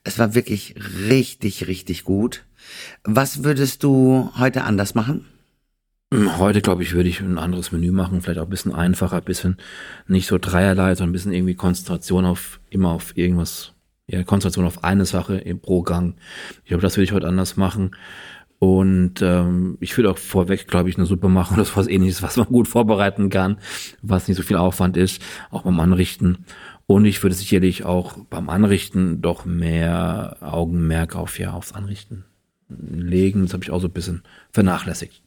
Es 0.04 0.18
war 0.18 0.34
wirklich 0.34 0.74
richtig, 1.08 1.66
richtig 1.66 2.04
gut. 2.04 2.44
Was 3.04 3.42
würdest 3.44 3.82
du 3.82 4.30
heute 4.38 4.64
anders 4.64 4.94
machen? 4.94 5.24
Hm, 6.12 6.38
Heute, 6.38 6.62
glaube 6.62 6.82
ich, 6.82 6.94
würde 6.94 7.08
ich 7.08 7.20
ein 7.20 7.38
anderes 7.38 7.72
Menü 7.72 7.90
machen, 7.90 8.22
vielleicht 8.22 8.38
auch 8.38 8.44
ein 8.44 8.50
bisschen 8.50 8.74
einfacher, 8.74 9.16
ein 9.16 9.24
bisschen 9.24 9.56
nicht 10.06 10.26
so 10.26 10.38
dreierlei, 10.38 10.94
sondern 10.94 11.10
ein 11.10 11.12
bisschen 11.12 11.32
irgendwie 11.32 11.54
Konzentration 11.54 12.24
auf, 12.24 12.60
immer 12.70 12.90
auf 12.90 13.16
irgendwas, 13.16 13.74
ja, 14.08 14.24
Konzentration 14.24 14.64
auf 14.64 14.84
eine 14.84 15.04
Sache 15.04 15.42
pro 15.60 15.82
Gang. 15.82 16.16
Ich 16.62 16.68
glaube, 16.68 16.82
das 16.82 16.96
würde 16.96 17.04
ich 17.04 17.12
heute 17.12 17.28
anders 17.28 17.56
machen. 17.56 17.92
Und 18.58 19.22
ähm, 19.22 19.76
ich 19.80 19.96
würde 19.96 20.10
auch 20.10 20.18
vorweg, 20.18 20.66
glaube 20.66 20.88
ich, 20.88 20.96
eine 20.96 21.06
Suppe 21.06 21.28
machen, 21.28 21.56
das 21.56 21.76
was 21.76 21.86
ähnliches, 21.86 22.22
was 22.22 22.36
man 22.36 22.46
gut 22.46 22.66
vorbereiten 22.66 23.30
kann, 23.30 23.58
was 24.02 24.26
nicht 24.26 24.36
so 24.36 24.42
viel 24.42 24.56
Aufwand 24.56 24.96
ist, 24.96 25.22
auch 25.50 25.62
beim 25.62 25.78
Anrichten. 25.78 26.44
Und 26.86 27.04
ich 27.04 27.22
würde 27.22 27.36
sicherlich 27.36 27.84
auch 27.84 28.16
beim 28.30 28.48
Anrichten 28.48 29.20
doch 29.20 29.44
mehr 29.44 30.38
Augenmerk 30.40 31.14
auf 31.14 31.38
ja 31.38 31.52
aufs 31.52 31.72
Anrichten 31.72 32.24
legen. 32.68 33.42
Das 33.42 33.52
habe 33.52 33.62
ich 33.62 33.70
auch 33.70 33.80
so 33.80 33.88
ein 33.88 33.92
bisschen 33.92 34.22
vernachlässigt. 34.50 35.22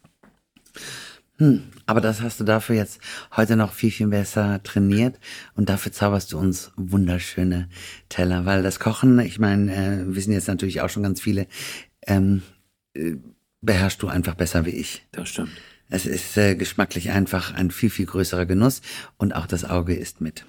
Aber 1.86 2.02
das 2.02 2.22
hast 2.22 2.40
du 2.40 2.44
dafür 2.44 2.76
jetzt 2.76 3.00
heute 3.36 3.56
noch 3.56 3.74
viel, 3.74 3.92
viel 3.92 4.08
besser 4.08 4.62
trainiert 4.64 5.20
und 5.56 5.70
dafür 5.70 5.92
zauberst 5.92 6.32
du 6.32 6.38
uns 6.38 6.72
wunderschöne 6.76 7.68
Teller, 8.10 8.46
weil 8.46 8.64
das 8.64 8.80
Kochen, 8.80 9.20
ich 9.20 9.40
meine, 9.40 9.76
äh, 9.76 10.16
wissen 10.16 10.32
jetzt 10.32 10.48
natürlich 10.48 10.82
auch 10.82 10.90
schon 10.90 11.04
ganz 11.04 11.20
viele, 11.20 11.48
ähm, 12.06 12.44
äh, 12.94 13.16
beherrschst 13.62 14.02
du 14.02 14.08
einfach 14.08 14.36
besser 14.36 14.66
wie 14.66 14.72
ich. 14.72 15.06
Das 15.12 15.30
stimmt. 15.30 15.52
Es 15.90 16.06
ist 16.06 16.38
äh, 16.38 16.56
geschmacklich 16.56 17.12
einfach 17.12 17.54
ein 17.54 17.72
viel, 17.72 17.90
viel 17.90 18.06
größerer 18.06 18.46
Genuss 18.46 18.82
und 19.18 19.36
auch 19.36 19.46
das 19.46 19.66
Auge 19.66 19.94
isst 19.94 20.22
mit. 20.22 20.46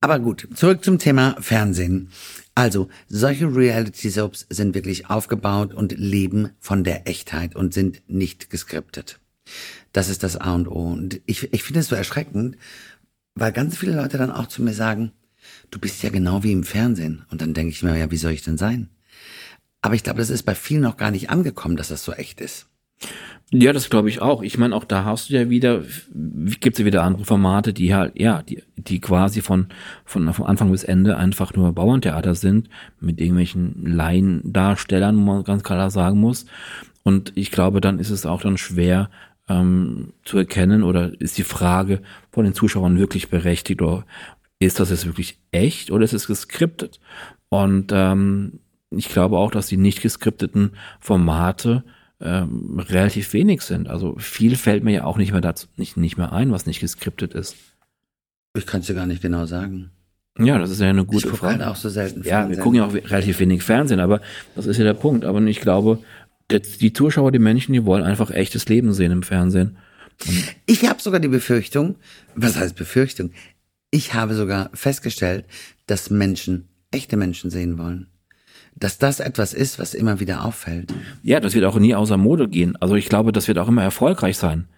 Aber 0.00 0.18
gut, 0.18 0.48
zurück 0.54 0.84
zum 0.84 0.98
Thema 0.98 1.36
Fernsehen. 1.40 2.10
Also, 2.54 2.88
solche 3.08 3.54
Reality-Soaps 3.54 4.46
sind 4.48 4.74
wirklich 4.74 5.10
aufgebaut 5.10 5.74
und 5.74 5.92
leben 5.98 6.50
von 6.58 6.84
der 6.84 7.08
Echtheit 7.08 7.54
und 7.56 7.74
sind 7.74 8.02
nicht 8.06 8.50
geskriptet. 8.50 9.20
Das 9.92 10.08
ist 10.08 10.22
das 10.22 10.36
A 10.36 10.54
und 10.54 10.68
O. 10.68 10.92
Und 10.92 11.20
ich, 11.26 11.52
ich 11.52 11.62
finde 11.62 11.80
es 11.80 11.88
so 11.88 11.96
erschreckend, 11.96 12.56
weil 13.34 13.52
ganz 13.52 13.76
viele 13.76 13.96
Leute 13.96 14.18
dann 14.18 14.30
auch 14.30 14.46
zu 14.46 14.62
mir 14.62 14.74
sagen, 14.74 15.12
du 15.70 15.78
bist 15.78 16.02
ja 16.02 16.10
genau 16.10 16.42
wie 16.42 16.52
im 16.52 16.64
Fernsehen. 16.64 17.24
Und 17.30 17.40
dann 17.40 17.54
denke 17.54 17.72
ich 17.72 17.82
mir, 17.82 17.96
ja, 17.96 18.10
wie 18.10 18.16
soll 18.16 18.32
ich 18.32 18.42
denn 18.42 18.58
sein? 18.58 18.88
Aber 19.82 19.94
ich 19.94 20.02
glaube, 20.02 20.18
das 20.18 20.30
ist 20.30 20.42
bei 20.42 20.54
vielen 20.54 20.82
noch 20.82 20.96
gar 20.96 21.10
nicht 21.10 21.30
angekommen, 21.30 21.76
dass 21.76 21.88
das 21.88 22.04
so 22.04 22.12
echt 22.12 22.40
ist. 22.40 22.66
Ja, 23.52 23.72
das 23.72 23.90
glaube 23.90 24.08
ich 24.08 24.22
auch. 24.22 24.42
Ich 24.42 24.58
meine, 24.58 24.76
auch 24.76 24.84
da 24.84 25.04
hast 25.04 25.28
du 25.28 25.34
ja 25.34 25.50
wieder, 25.50 25.82
gibt 26.60 26.76
es 26.76 26.78
ja 26.78 26.84
wieder 26.84 27.02
andere 27.02 27.24
Formate, 27.24 27.72
die 27.72 27.94
halt, 27.94 28.18
ja, 28.18 28.42
die, 28.42 28.62
die 28.76 29.00
quasi 29.00 29.40
von, 29.40 29.66
von, 30.04 30.32
von 30.32 30.46
Anfang 30.46 30.70
bis 30.70 30.84
Ende 30.84 31.16
einfach 31.16 31.54
nur 31.54 31.72
Bauerntheater 31.72 32.36
sind, 32.36 32.68
mit 33.00 33.20
irgendwelchen 33.20 33.84
Laiendarstellern, 33.84 35.16
wo 35.16 35.20
man 35.20 35.44
ganz 35.44 35.64
klar 35.64 35.90
sagen 35.90 36.20
muss. 36.20 36.46
Und 37.02 37.32
ich 37.34 37.50
glaube, 37.50 37.80
dann 37.80 37.98
ist 37.98 38.10
es 38.10 38.24
auch 38.24 38.42
dann 38.42 38.58
schwer 38.58 39.10
ähm, 39.50 40.12
zu 40.24 40.38
erkennen 40.38 40.82
oder 40.84 41.12
ist 41.20 41.36
die 41.36 41.42
Frage 41.44 42.00
von 42.30 42.44
den 42.44 42.54
Zuschauern 42.54 42.98
wirklich 42.98 43.28
berechtigt 43.28 43.82
oder 43.82 44.06
ist 44.60 44.78
das 44.80 44.90
jetzt 44.90 45.06
wirklich 45.06 45.38
echt 45.50 45.90
oder 45.90 46.04
ist 46.04 46.12
es 46.14 46.26
geskriptet? 46.28 47.00
Und 47.48 47.90
ähm, 47.92 48.60
ich 48.90 49.08
glaube 49.08 49.38
auch, 49.38 49.50
dass 49.50 49.66
die 49.66 49.76
nicht 49.76 50.02
geskripteten 50.02 50.72
Formate 51.00 51.84
ähm, 52.20 52.78
relativ 52.78 53.32
wenig 53.32 53.62
sind. 53.62 53.88
Also 53.88 54.14
viel 54.18 54.56
fällt 54.56 54.84
mir 54.84 54.92
ja 54.92 55.04
auch 55.04 55.16
nicht 55.18 55.32
mehr 55.32 55.40
dazu, 55.40 55.66
nicht, 55.76 55.96
nicht 55.96 56.16
mehr 56.16 56.32
ein, 56.32 56.52
was 56.52 56.66
nicht 56.66 56.80
geskriptet 56.80 57.34
ist. 57.34 57.56
Ich 58.56 58.66
kann 58.66 58.80
es 58.80 58.86
dir 58.86 58.94
gar 58.94 59.06
nicht 59.06 59.22
genau 59.22 59.46
sagen. 59.46 59.90
Ja, 60.38 60.58
das 60.58 60.70
ist 60.70 60.80
ja 60.80 60.88
eine 60.88 61.02
Ich 61.02 61.06
gute 61.06 61.26
gucke 61.26 61.38
Frage. 61.38 61.58
halt 61.58 61.64
auch 61.72 61.76
so 61.76 61.88
selten 61.88 62.20
ja, 62.20 62.24
wir 62.24 62.30
Fernsehen. 62.56 62.62
gucken 62.62 62.78
ja 62.78 62.86
auch 62.86 62.94
relativ 62.94 63.40
wenig 63.40 63.62
Fernsehen, 63.62 64.00
aber 64.00 64.20
das 64.54 64.66
ist 64.66 64.76
ja 64.78 64.84
der 64.84 64.94
Punkt. 64.94 65.24
Aber 65.24 65.40
ich 65.42 65.60
glaube, 65.60 65.98
die 66.50 66.92
Zuschauer, 66.92 67.32
die 67.32 67.38
Menschen, 67.38 67.72
die 67.72 67.84
wollen 67.84 68.04
einfach 68.04 68.30
echtes 68.30 68.68
Leben 68.68 68.92
sehen 68.92 69.12
im 69.12 69.22
Fernsehen. 69.22 69.76
Ich 70.66 70.88
habe 70.88 71.00
sogar 71.00 71.20
die 71.20 71.28
Befürchtung, 71.28 71.96
was 72.34 72.56
heißt 72.56 72.76
Befürchtung? 72.76 73.30
Ich 73.90 74.14
habe 74.14 74.34
sogar 74.34 74.70
festgestellt, 74.74 75.46
dass 75.86 76.10
Menschen 76.10 76.68
echte 76.90 77.16
Menschen 77.16 77.50
sehen 77.50 77.78
wollen. 77.78 78.08
Dass 78.76 78.98
das 78.98 79.20
etwas 79.20 79.52
ist, 79.52 79.78
was 79.78 79.94
immer 79.94 80.20
wieder 80.20 80.44
auffällt. 80.44 80.92
Ja, 81.22 81.40
das 81.40 81.54
wird 81.54 81.64
auch 81.64 81.78
nie 81.78 81.94
außer 81.94 82.16
Mode 82.16 82.48
gehen. 82.48 82.76
Also 82.76 82.94
ich 82.94 83.08
glaube, 83.08 83.32
das 83.32 83.48
wird 83.48 83.58
auch 83.58 83.68
immer 83.68 83.82
erfolgreich 83.82 84.36
sein. 84.36 84.68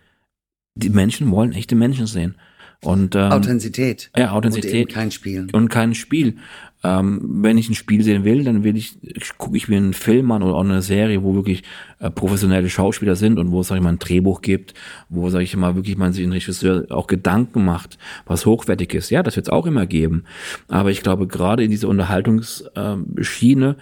Die 0.75 0.91
Menschen 0.91 1.31
wollen 1.31 1.53
echte 1.53 1.75
Menschen 1.75 2.07
sehen. 2.07 2.37
Und 2.85 3.15
ähm, 3.15 3.33
Authentizität. 3.33 4.11
ja, 4.17 4.33
Und 4.33 4.39
Authentizität. 4.39 4.89
kein 4.89 5.11
Spiel. 5.11 5.47
und 5.53 5.69
kein 5.69 5.95
Spiel. 5.95 6.37
Ähm, 6.85 7.21
wenn 7.43 7.59
ich 7.59 7.69
ein 7.71 7.77
Spiel 7.77 8.03
sehen 8.03 8.25
will, 8.25 8.43
dann 8.43 8.65
will 8.65 8.77
ich, 8.77 8.97
gucke 9.39 9.57
ich 9.57 9.69
mir 9.69 9.77
einen 9.77 9.95
Film 9.95 10.33
an 10.33 10.43
oder 10.43 10.55
auch 10.57 10.65
eine 10.65 10.83
Serie, 10.83 11.23
wo 11.23 11.35
wirklich 11.37 11.63
äh, 12.01 12.11
professionelle 12.11 12.69
Schauspieler 12.69 13.15
sind 13.15 13.39
und 13.39 13.53
wo 13.53 13.61
es, 13.61 13.69
sag 13.69 13.77
ich 13.77 13.83
mal, 13.83 13.91
ein 13.91 14.01
Drehbuch 14.01 14.43
gibt, 14.43 14.75
wo, 15.09 15.31
sag 15.31 15.43
ich 15.43 15.57
mal, 15.57 15.77
wirklich 15.77 15.97
man 15.97 16.13
sich 16.13 16.27
ein 16.27 16.33
Regisseur 16.33 16.87
auch 16.91 17.07
Gedanken 17.07 17.65
macht, 17.65 17.99
was 18.27 18.47
hochwertig 18.47 18.95
ist. 18.95 19.11
Ja, 19.11 19.23
das 19.23 19.37
wird 19.37 19.47
es 19.47 19.53
auch 19.53 19.67
immer 19.67 19.87
geben. 19.87 20.25
Aber 20.67 20.91
ich 20.91 21.03
glaube, 21.03 21.29
gerade 21.29 21.63
in 21.63 21.71
dieser 21.71 21.89
Unterhaltungsschiene 21.89 23.77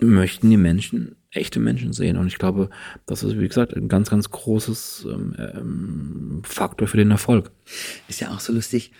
möchten 0.00 0.48
die 0.48 0.56
Menschen 0.56 1.16
echte 1.32 1.60
Menschen 1.60 1.92
sehen. 1.92 2.16
Und 2.16 2.26
ich 2.26 2.38
glaube, 2.38 2.70
das 3.06 3.22
ist, 3.22 3.38
wie 3.38 3.48
gesagt, 3.48 3.74
ein 3.74 3.88
ganz, 3.88 4.10
ganz 4.10 4.30
großes 4.30 5.06
ähm, 5.10 5.34
ähm, 5.38 6.42
Faktor 6.44 6.88
für 6.88 6.96
den 6.96 7.10
Erfolg. 7.10 7.50
Ist 8.08 8.20
ja 8.20 8.30
auch 8.30 8.40
so 8.40 8.52
lustig. 8.52 8.92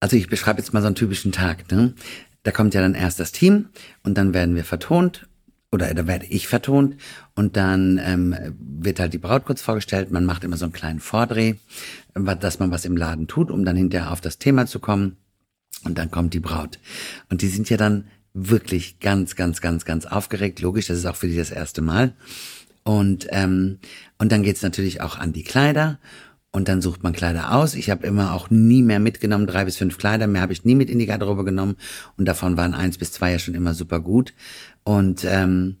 Also 0.00 0.16
ich 0.16 0.28
beschreibe 0.28 0.60
jetzt 0.60 0.72
mal 0.72 0.80
so 0.80 0.86
einen 0.86 0.94
typischen 0.94 1.32
Tag. 1.32 1.70
Ne? 1.70 1.94
Da 2.42 2.52
kommt 2.52 2.74
ja 2.74 2.80
dann 2.80 2.94
erst 2.94 3.20
das 3.20 3.32
Team 3.32 3.68
und 4.02 4.16
dann 4.16 4.32
werden 4.32 4.54
wir 4.54 4.64
vertont 4.64 5.28
oder 5.72 5.92
da 5.92 6.06
werde 6.06 6.26
ich 6.26 6.48
vertont 6.48 6.96
und 7.34 7.56
dann 7.56 8.00
ähm, 8.02 8.34
wird 8.58 9.00
halt 9.00 9.12
die 9.12 9.18
Braut 9.18 9.44
kurz 9.44 9.60
vorgestellt. 9.60 10.10
Man 10.10 10.24
macht 10.24 10.44
immer 10.44 10.56
so 10.56 10.64
einen 10.64 10.72
kleinen 10.72 11.00
Vordreh, 11.00 11.54
dass 12.14 12.58
man 12.58 12.70
was 12.70 12.84
im 12.84 12.96
Laden 12.96 13.26
tut, 13.26 13.50
um 13.50 13.64
dann 13.64 13.76
hinterher 13.76 14.12
auf 14.12 14.20
das 14.20 14.38
Thema 14.38 14.66
zu 14.66 14.78
kommen. 14.78 15.16
Und 15.84 15.98
dann 15.98 16.10
kommt 16.10 16.34
die 16.34 16.40
Braut. 16.40 16.78
Und 17.28 17.42
die 17.42 17.48
sind 17.48 17.68
ja 17.68 17.76
dann 17.76 18.06
wirklich 18.36 19.00
ganz, 19.00 19.34
ganz, 19.34 19.60
ganz, 19.60 19.84
ganz 19.84 20.04
aufgeregt. 20.04 20.60
Logisch, 20.60 20.86
das 20.86 20.98
ist 20.98 21.06
auch 21.06 21.16
für 21.16 21.26
die 21.26 21.36
das 21.36 21.50
erste 21.50 21.80
Mal. 21.80 22.14
Und, 22.84 23.26
ähm, 23.30 23.78
und 24.18 24.30
dann 24.30 24.42
geht's 24.42 24.62
natürlich 24.62 25.00
auch 25.00 25.18
an 25.18 25.32
die 25.32 25.42
Kleider. 25.42 25.98
Und 26.52 26.68
dann 26.68 26.80
sucht 26.80 27.02
man 27.02 27.12
Kleider 27.12 27.54
aus. 27.54 27.74
Ich 27.74 27.90
habe 27.90 28.06
immer 28.06 28.32
auch 28.32 28.50
nie 28.50 28.82
mehr 28.82 29.00
mitgenommen, 29.00 29.46
drei 29.46 29.64
bis 29.64 29.76
fünf 29.76 29.98
Kleider. 29.98 30.26
Mehr 30.26 30.42
habe 30.42 30.52
ich 30.52 30.64
nie 30.64 30.74
mit 30.74 30.88
in 30.88 30.98
die 30.98 31.06
Garderobe 31.06 31.44
genommen. 31.44 31.76
Und 32.16 32.26
davon 32.26 32.56
waren 32.56 32.74
eins 32.74 32.98
bis 32.98 33.12
zwei 33.12 33.32
ja 33.32 33.38
schon 33.38 33.54
immer 33.54 33.74
super 33.74 34.00
gut. 34.00 34.32
Und 34.84 35.24
ähm, 35.24 35.78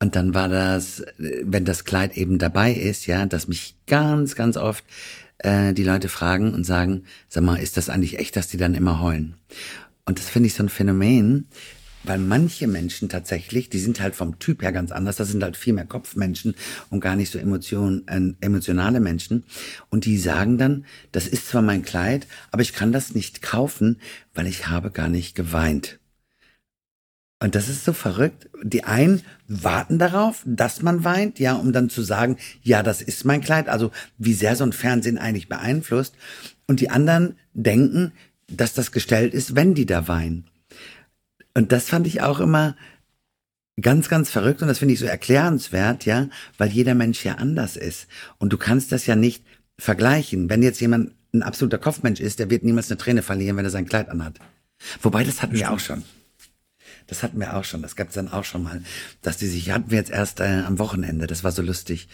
und 0.00 0.16
dann 0.16 0.34
war 0.34 0.48
das, 0.48 1.04
wenn 1.18 1.64
das 1.64 1.84
Kleid 1.84 2.16
eben 2.16 2.38
dabei 2.38 2.72
ist, 2.72 3.06
ja, 3.06 3.24
dass 3.24 3.46
mich 3.46 3.76
ganz, 3.86 4.34
ganz 4.34 4.56
oft 4.56 4.84
äh, 5.38 5.72
die 5.74 5.84
Leute 5.84 6.08
fragen 6.08 6.54
und 6.54 6.64
sagen, 6.64 7.04
sag 7.28 7.44
mal, 7.44 7.56
ist 7.56 7.76
das 7.76 7.88
eigentlich 7.88 8.18
echt, 8.18 8.34
dass 8.34 8.48
die 8.48 8.56
dann 8.56 8.74
immer 8.74 9.00
heulen? 9.00 9.36
Und 10.04 10.18
das 10.18 10.28
finde 10.28 10.48
ich 10.48 10.54
so 10.54 10.62
ein 10.62 10.68
Phänomen, 10.68 11.46
weil 12.04 12.18
manche 12.18 12.66
Menschen 12.66 13.08
tatsächlich, 13.08 13.70
die 13.70 13.78
sind 13.78 14.00
halt 14.00 14.16
vom 14.16 14.38
Typ 14.38 14.62
her 14.62 14.72
ganz 14.72 14.90
anders, 14.90 15.16
das 15.16 15.28
sind 15.28 15.42
halt 15.42 15.56
viel 15.56 15.72
mehr 15.72 15.84
Kopfmenschen 15.84 16.54
und 16.90 17.00
gar 17.00 17.16
nicht 17.16 17.30
so 17.30 17.38
Emotion, 17.38 18.06
äh, 18.08 18.34
emotionale 18.40 19.00
Menschen. 19.00 19.44
Und 19.88 20.04
die 20.04 20.18
sagen 20.18 20.58
dann, 20.58 20.84
das 21.12 21.28
ist 21.28 21.48
zwar 21.48 21.62
mein 21.62 21.82
Kleid, 21.82 22.26
aber 22.50 22.62
ich 22.62 22.72
kann 22.72 22.92
das 22.92 23.14
nicht 23.14 23.42
kaufen, 23.42 24.00
weil 24.34 24.46
ich 24.46 24.66
habe 24.68 24.90
gar 24.90 25.08
nicht 25.08 25.34
geweint. 25.34 26.00
Und 27.42 27.56
das 27.56 27.68
ist 27.68 27.84
so 27.84 27.92
verrückt. 27.92 28.48
Die 28.62 28.84
einen 28.84 29.22
warten 29.48 29.98
darauf, 29.98 30.42
dass 30.46 30.80
man 30.82 31.02
weint, 31.02 31.40
ja, 31.40 31.54
um 31.54 31.72
dann 31.72 31.90
zu 31.90 32.02
sagen, 32.02 32.36
ja, 32.62 32.84
das 32.84 33.02
ist 33.02 33.24
mein 33.24 33.40
Kleid. 33.40 33.68
Also 33.68 33.90
wie 34.16 34.32
sehr 34.32 34.54
so 34.54 34.62
ein 34.62 34.72
Fernsehen 34.72 35.18
eigentlich 35.18 35.48
beeinflusst. 35.48 36.14
Und 36.68 36.78
die 36.78 36.90
anderen 36.90 37.36
denken, 37.52 38.12
dass 38.48 38.74
das 38.74 38.92
gestellt 38.92 39.34
ist, 39.34 39.54
wenn 39.54 39.74
die 39.74 39.86
da 39.86 40.08
weinen. 40.08 40.46
Und 41.54 41.72
das 41.72 41.88
fand 41.88 42.06
ich 42.06 42.22
auch 42.22 42.40
immer 42.40 42.76
ganz, 43.80 44.08
ganz 44.08 44.30
verrückt 44.30 44.62
und 44.62 44.68
das 44.68 44.78
finde 44.78 44.94
ich 44.94 45.00
so 45.00 45.06
erklärenswert, 45.06 46.04
ja, 46.04 46.28
weil 46.58 46.68
jeder 46.68 46.94
Mensch 46.94 47.24
ja 47.24 47.36
anders 47.36 47.76
ist. 47.76 48.06
Und 48.38 48.52
du 48.52 48.58
kannst 48.58 48.92
das 48.92 49.06
ja 49.06 49.16
nicht 49.16 49.44
vergleichen. 49.78 50.50
Wenn 50.50 50.62
jetzt 50.62 50.80
jemand 50.80 51.12
ein 51.32 51.42
absoluter 51.42 51.78
Kopfmensch 51.78 52.20
ist, 52.20 52.38
der 52.38 52.50
wird 52.50 52.64
niemals 52.64 52.90
eine 52.90 52.98
Träne 52.98 53.22
verlieren, 53.22 53.56
wenn 53.56 53.64
er 53.64 53.70
sein 53.70 53.86
Kleid 53.86 54.08
anhat. 54.08 54.38
Wobei, 55.00 55.24
das 55.24 55.42
hatten 55.42 55.54
wir 55.54 55.70
auch 55.70 55.80
schon. 55.80 56.02
Das 57.06 57.22
hatten 57.22 57.40
wir 57.40 57.56
auch 57.56 57.64
schon. 57.64 57.82
Das 57.82 57.96
gab 57.96 58.08
es 58.08 58.14
dann 58.14 58.28
auch 58.28 58.44
schon 58.44 58.62
mal, 58.62 58.82
dass 59.22 59.38
die 59.38 59.46
sich, 59.46 59.70
hatten 59.70 59.90
wir 59.90 59.98
jetzt 59.98 60.10
erst 60.10 60.40
äh, 60.40 60.62
am 60.66 60.78
Wochenende, 60.78 61.26
das 61.26 61.44
war 61.44 61.52
so 61.52 61.62
lustig, 61.62 62.08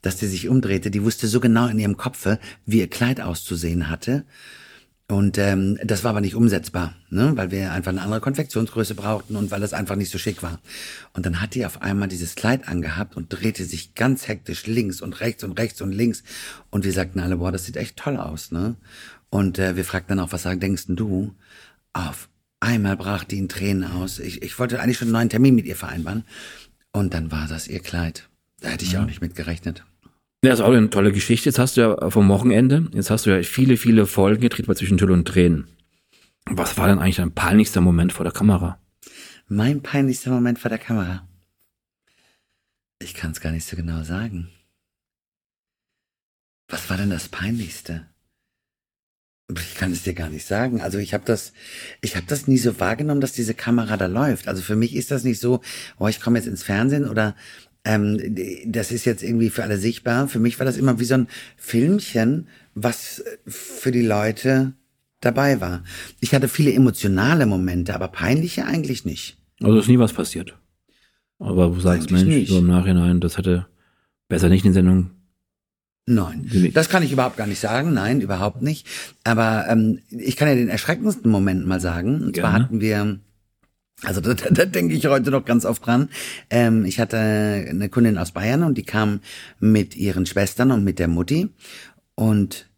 dass 0.00 0.16
die 0.16 0.26
sich 0.26 0.48
umdrehte. 0.48 0.90
Die 0.90 1.04
wusste 1.04 1.28
so 1.28 1.40
genau 1.40 1.66
in 1.66 1.78
ihrem 1.78 1.96
Kopfe, 1.96 2.38
wie 2.66 2.80
ihr 2.80 2.90
Kleid 2.90 3.20
auszusehen 3.20 3.88
hatte. 3.88 4.24
Und 5.12 5.36
ähm, 5.36 5.78
das 5.84 6.04
war 6.04 6.10
aber 6.12 6.22
nicht 6.22 6.34
umsetzbar, 6.34 6.94
ne? 7.10 7.32
weil 7.36 7.50
wir 7.50 7.70
einfach 7.72 7.90
eine 7.90 8.00
andere 8.00 8.22
Konfektionsgröße 8.22 8.94
brauchten 8.94 9.36
und 9.36 9.50
weil 9.50 9.60
das 9.60 9.74
einfach 9.74 9.94
nicht 9.94 10.10
so 10.10 10.16
schick 10.16 10.42
war. 10.42 10.58
Und 11.12 11.26
dann 11.26 11.42
hat 11.42 11.54
die 11.54 11.66
auf 11.66 11.82
einmal 11.82 12.08
dieses 12.08 12.34
Kleid 12.34 12.66
angehabt 12.66 13.14
und 13.14 13.28
drehte 13.28 13.66
sich 13.66 13.94
ganz 13.94 14.26
hektisch 14.26 14.66
links 14.66 15.02
und 15.02 15.20
rechts 15.20 15.44
und 15.44 15.58
rechts 15.58 15.82
und 15.82 15.92
links. 15.92 16.22
Und 16.70 16.86
wir 16.86 16.94
sagten 16.94 17.20
alle, 17.20 17.36
boah, 17.36 17.52
das 17.52 17.66
sieht 17.66 17.76
echt 17.76 17.98
toll 17.98 18.16
aus. 18.16 18.52
ne? 18.52 18.76
Und 19.28 19.58
äh, 19.58 19.76
wir 19.76 19.84
fragten 19.84 20.16
dann 20.16 20.26
auch, 20.26 20.32
was 20.32 20.44
denkst 20.44 20.84
du? 20.88 21.34
Auf 21.92 22.30
Einmal 22.60 22.96
brach 22.96 23.24
die 23.24 23.36
in 23.36 23.50
Tränen 23.50 23.84
aus. 23.84 24.18
Ich, 24.18 24.40
ich 24.40 24.58
wollte 24.58 24.80
eigentlich 24.80 24.96
schon 24.96 25.08
einen 25.08 25.12
neuen 25.12 25.28
Termin 25.28 25.54
mit 25.54 25.66
ihr 25.66 25.76
vereinbaren. 25.76 26.24
Und 26.90 27.12
dann 27.12 27.30
war 27.30 27.48
das 27.48 27.68
ihr 27.68 27.80
Kleid. 27.80 28.30
Da 28.60 28.70
hätte 28.70 28.86
ich 28.86 28.92
ja. 28.92 29.02
auch 29.02 29.06
nicht 29.06 29.20
mit 29.20 29.34
gerechnet. 29.34 29.84
Ja, 30.44 30.50
das 30.50 30.58
ist 30.58 30.64
auch 30.64 30.72
eine 30.72 30.90
tolle 30.90 31.12
Geschichte. 31.12 31.48
Jetzt 31.48 31.60
hast 31.60 31.76
du 31.76 31.82
ja 31.82 32.10
vom 32.10 32.28
Wochenende, 32.28 32.88
jetzt 32.92 33.10
hast 33.10 33.26
du 33.26 33.30
ja 33.30 33.40
viele, 33.44 33.76
viele 33.76 34.06
Folgen 34.06 34.40
gedreht 34.40 34.66
bei 34.66 34.74
zwischen 34.74 34.98
Tüll 34.98 35.12
und 35.12 35.26
Tränen. 35.26 35.68
Was 36.46 36.76
war 36.76 36.88
denn 36.88 36.98
eigentlich 36.98 37.16
dein 37.16 37.32
peinlichster 37.32 37.80
Moment 37.80 38.12
vor 38.12 38.24
der 38.24 38.32
Kamera? 38.32 38.80
Mein 39.46 39.82
peinlichster 39.82 40.30
Moment 40.30 40.58
vor 40.58 40.68
der 40.68 40.80
Kamera? 40.80 41.28
Ich 43.00 43.14
kann 43.14 43.30
es 43.30 43.40
gar 43.40 43.52
nicht 43.52 43.66
so 43.66 43.76
genau 43.76 44.02
sagen. 44.02 44.48
Was 46.68 46.90
war 46.90 46.96
denn 46.96 47.10
das 47.10 47.28
Peinlichste? 47.28 48.08
Ich 49.56 49.76
kann 49.76 49.92
es 49.92 50.02
dir 50.02 50.14
gar 50.14 50.28
nicht 50.28 50.46
sagen. 50.46 50.80
Also 50.80 50.98
ich 50.98 51.14
habe 51.14 51.24
das, 51.24 51.52
ich 52.00 52.16
habe 52.16 52.26
das 52.26 52.48
nie 52.48 52.58
so 52.58 52.80
wahrgenommen, 52.80 53.20
dass 53.20 53.32
diese 53.32 53.54
Kamera 53.54 53.96
da 53.96 54.06
läuft. 54.06 54.48
Also 54.48 54.62
für 54.62 54.76
mich 54.76 54.96
ist 54.96 55.12
das 55.12 55.22
nicht 55.22 55.38
so, 55.38 55.60
oh, 55.98 56.08
ich 56.08 56.20
komme 56.20 56.38
jetzt 56.38 56.48
ins 56.48 56.62
Fernsehen 56.64 57.08
oder 57.08 57.36
ähm, 57.84 58.18
das 58.66 58.92
ist 58.92 59.04
jetzt 59.04 59.22
irgendwie 59.22 59.50
für 59.50 59.62
alle 59.62 59.78
sichtbar. 59.78 60.28
Für 60.28 60.38
mich 60.38 60.58
war 60.58 60.66
das 60.66 60.76
immer 60.76 61.00
wie 61.00 61.04
so 61.04 61.14
ein 61.14 61.28
Filmchen, 61.56 62.48
was 62.74 63.24
für 63.46 63.90
die 63.90 64.06
Leute 64.06 64.72
dabei 65.20 65.60
war. 65.60 65.82
Ich 66.20 66.34
hatte 66.34 66.48
viele 66.48 66.72
emotionale 66.72 67.46
Momente, 67.46 67.94
aber 67.94 68.08
peinliche 68.08 68.64
eigentlich 68.66 69.04
nicht. 69.04 69.36
Also 69.60 69.78
ist 69.78 69.88
nie 69.88 69.98
was 69.98 70.12
passiert. 70.12 70.56
Aber 71.38 71.68
du 71.68 71.80
sagst, 71.80 72.10
Mensch, 72.10 72.24
nicht. 72.24 72.48
so 72.50 72.58
im 72.58 72.68
Nachhinein, 72.68 73.20
das 73.20 73.36
hätte 73.36 73.66
besser 74.28 74.48
nicht 74.48 74.64
in 74.64 74.72
Sendung 74.72 75.10
Nein, 76.04 76.50
das 76.74 76.88
kann 76.88 77.04
ich 77.04 77.12
überhaupt 77.12 77.36
gar 77.36 77.46
nicht 77.46 77.60
sagen. 77.60 77.94
Nein, 77.94 78.20
überhaupt 78.20 78.60
nicht. 78.60 78.88
Aber 79.22 79.66
ähm, 79.68 80.00
ich 80.10 80.36
kann 80.36 80.48
ja 80.48 80.56
den 80.56 80.68
erschreckendsten 80.68 81.30
Moment 81.30 81.64
mal 81.66 81.80
sagen. 81.80 82.22
Und 82.22 82.36
zwar 82.36 82.52
hatten 82.52 82.80
wir, 82.80 83.20
also 84.04 84.20
da, 84.20 84.34
da, 84.34 84.50
da 84.50 84.64
denke 84.64 84.94
ich 84.94 85.06
heute 85.06 85.30
noch 85.30 85.44
ganz 85.44 85.64
oft 85.64 85.86
dran. 85.86 86.08
Ähm, 86.50 86.84
ich 86.84 86.98
hatte 86.98 87.18
eine 87.18 87.88
Kundin 87.88 88.18
aus 88.18 88.32
Bayern 88.32 88.62
und 88.64 88.76
die 88.76 88.84
kam 88.84 89.20
mit 89.60 89.96
ihren 89.96 90.26
Schwestern 90.26 90.72
und 90.72 90.84
mit 90.84 90.98
der 90.98 91.08
Mutti 91.08 91.48
und 92.14 92.68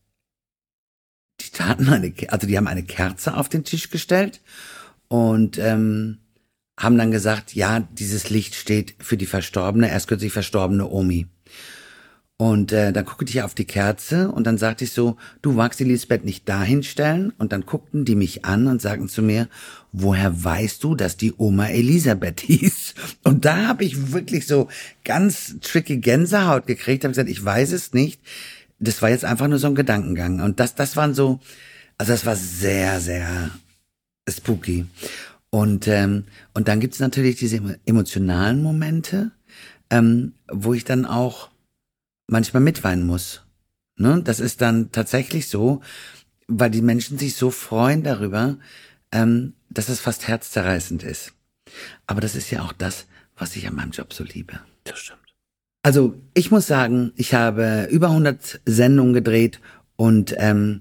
die 1.40 1.50
taten 1.50 1.88
eine, 1.88 2.12
also 2.28 2.46
die 2.46 2.56
haben 2.56 2.68
eine 2.68 2.84
Kerze 2.84 3.36
auf 3.36 3.48
den 3.48 3.64
Tisch 3.64 3.90
gestellt 3.90 4.40
und 5.08 5.58
ähm, 5.58 6.18
haben 6.78 6.98
dann 6.98 7.10
gesagt, 7.10 7.54
ja, 7.54 7.80
dieses 7.80 8.30
Licht 8.30 8.54
steht 8.54 8.94
für 8.98 9.16
die 9.16 9.26
verstorbene, 9.26 9.90
erst 9.90 10.08
kürzlich 10.08 10.32
verstorbene 10.32 10.88
Omi. 10.88 11.26
Und 12.36 12.72
äh, 12.72 12.92
dann 12.92 13.04
guckte 13.04 13.30
ich 13.30 13.42
auf 13.42 13.54
die 13.54 13.64
Kerze 13.64 14.28
und 14.28 14.44
dann 14.44 14.58
sagte 14.58 14.84
ich 14.84 14.90
so, 14.90 15.16
du 15.40 15.52
magst 15.52 15.78
die 15.78 15.84
Lisbeth 15.84 16.24
nicht 16.24 16.48
dahin 16.48 16.82
stellen? 16.82 17.32
Und 17.38 17.52
dann 17.52 17.64
guckten 17.64 18.04
die 18.04 18.16
mich 18.16 18.44
an 18.44 18.66
und 18.66 18.82
sagten 18.82 19.08
zu 19.08 19.22
mir, 19.22 19.48
woher 19.92 20.42
weißt 20.42 20.82
du, 20.82 20.96
dass 20.96 21.16
die 21.16 21.32
Oma 21.36 21.68
Elisabeth 21.68 22.40
hieß? 22.42 22.94
Und 23.22 23.44
da 23.44 23.68
habe 23.68 23.84
ich 23.84 24.12
wirklich 24.12 24.48
so 24.48 24.68
ganz 25.04 25.56
tricky 25.60 25.98
Gänsehaut 25.98 26.66
gekriegt, 26.66 27.04
habe 27.04 27.12
gesagt, 27.12 27.30
ich 27.30 27.44
weiß 27.44 27.70
es 27.70 27.92
nicht. 27.92 28.20
Das 28.80 29.00
war 29.00 29.10
jetzt 29.10 29.24
einfach 29.24 29.46
nur 29.46 29.60
so 29.60 29.68
ein 29.68 29.76
Gedankengang. 29.76 30.40
Und 30.40 30.58
das, 30.58 30.74
das 30.74 30.96
waren 30.96 31.14
so, 31.14 31.38
also 31.98 32.12
das 32.12 32.26
war 32.26 32.34
sehr, 32.34 33.00
sehr 33.00 33.50
spooky. 34.28 34.86
Und, 35.50 35.86
ähm, 35.86 36.24
und 36.52 36.66
dann 36.66 36.80
gibt's 36.80 36.98
natürlich 36.98 37.36
diese 37.36 37.78
emotionalen 37.86 38.60
Momente, 38.60 39.30
ähm, 39.88 40.32
wo 40.50 40.74
ich 40.74 40.84
dann 40.84 41.06
auch 41.06 41.53
manchmal 42.26 42.62
mitweinen 42.62 43.06
muss. 43.06 43.42
Ne? 43.96 44.22
Das 44.22 44.40
ist 44.40 44.60
dann 44.60 44.92
tatsächlich 44.92 45.48
so, 45.48 45.80
weil 46.46 46.70
die 46.70 46.82
Menschen 46.82 47.18
sich 47.18 47.36
so 47.36 47.50
freuen 47.50 48.02
darüber, 48.02 48.58
ähm, 49.12 49.54
dass 49.70 49.88
es 49.88 50.00
fast 50.00 50.28
herzzerreißend 50.28 51.02
ist. 51.02 51.32
Aber 52.06 52.20
das 52.20 52.34
ist 52.34 52.50
ja 52.50 52.62
auch 52.62 52.72
das, 52.72 53.06
was 53.36 53.56
ich 53.56 53.66
an 53.66 53.74
meinem 53.74 53.90
Job 53.90 54.12
so 54.12 54.24
liebe. 54.24 54.60
Das 54.84 54.98
stimmt. 54.98 55.20
Also 55.82 56.14
ich 56.32 56.50
muss 56.50 56.66
sagen, 56.66 57.12
ich 57.16 57.34
habe 57.34 57.88
über 57.90 58.08
100 58.08 58.60
Sendungen 58.64 59.12
gedreht 59.12 59.60
und 59.96 60.34
ähm, 60.38 60.80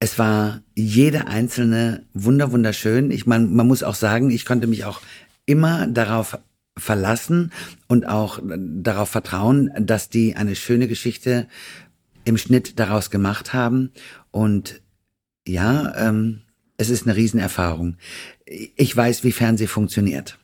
es 0.00 0.18
war 0.18 0.62
jede 0.74 1.28
einzelne 1.28 2.04
wunder 2.12 2.52
wunderschön. 2.52 3.10
Ich 3.10 3.26
meine, 3.26 3.46
man 3.46 3.66
muss 3.66 3.82
auch 3.82 3.94
sagen, 3.94 4.30
ich 4.30 4.44
konnte 4.44 4.66
mich 4.66 4.84
auch 4.84 5.00
immer 5.46 5.86
darauf 5.86 6.38
verlassen 6.76 7.52
und 7.86 8.08
auch 8.08 8.40
darauf 8.42 9.08
vertrauen, 9.08 9.70
dass 9.78 10.08
die 10.08 10.36
eine 10.36 10.56
schöne 10.56 10.88
Geschichte 10.88 11.46
im 12.24 12.36
Schnitt 12.36 12.78
daraus 12.78 13.10
gemacht 13.10 13.52
haben. 13.52 13.92
Und 14.30 14.82
ja, 15.46 15.94
ähm, 15.96 16.42
es 16.76 16.90
ist 16.90 17.06
eine 17.06 17.16
Riesenerfahrung. 17.16 17.96
Ich 18.44 18.96
weiß, 18.96 19.24
wie 19.24 19.32
Fernsehen 19.32 19.68
funktioniert. 19.68 20.38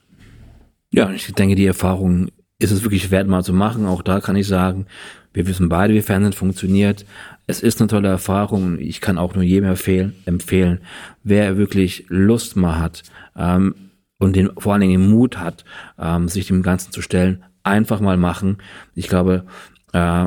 Ja, 0.90 1.10
ich 1.10 1.32
denke, 1.32 1.54
die 1.54 1.66
Erfahrung 1.66 2.28
ist 2.58 2.70
es 2.70 2.82
wirklich 2.82 3.10
wert, 3.10 3.26
mal 3.26 3.42
zu 3.42 3.52
machen. 3.52 3.86
Auch 3.86 4.02
da 4.02 4.20
kann 4.20 4.36
ich 4.36 4.46
sagen, 4.46 4.86
wir 5.32 5.46
wissen 5.46 5.68
beide, 5.68 5.94
wie 5.94 6.02
Fernsehen 6.02 6.32
funktioniert. 6.32 7.06
Es 7.46 7.62
ist 7.62 7.80
eine 7.80 7.88
tolle 7.88 8.08
Erfahrung. 8.08 8.78
Ich 8.78 9.00
kann 9.00 9.18
auch 9.18 9.34
nur 9.34 9.44
jedem 9.44 9.70
empfehlen, 9.70 10.14
empfehlen 10.26 10.80
wer 11.22 11.56
wirklich 11.56 12.04
Lust 12.08 12.56
mal 12.56 12.78
hat, 12.78 13.02
ähm, 13.36 13.74
und 14.20 14.36
den, 14.36 14.50
vor 14.56 14.72
allen 14.72 14.82
Dingen 14.82 15.00
den 15.00 15.10
Mut 15.10 15.38
hat, 15.38 15.64
ähm, 15.98 16.28
sich 16.28 16.46
dem 16.46 16.62
Ganzen 16.62 16.92
zu 16.92 17.02
stellen, 17.02 17.42
einfach 17.64 18.00
mal 18.00 18.16
machen. 18.16 18.58
Ich 18.94 19.08
glaube, 19.08 19.46
äh, 19.92 20.26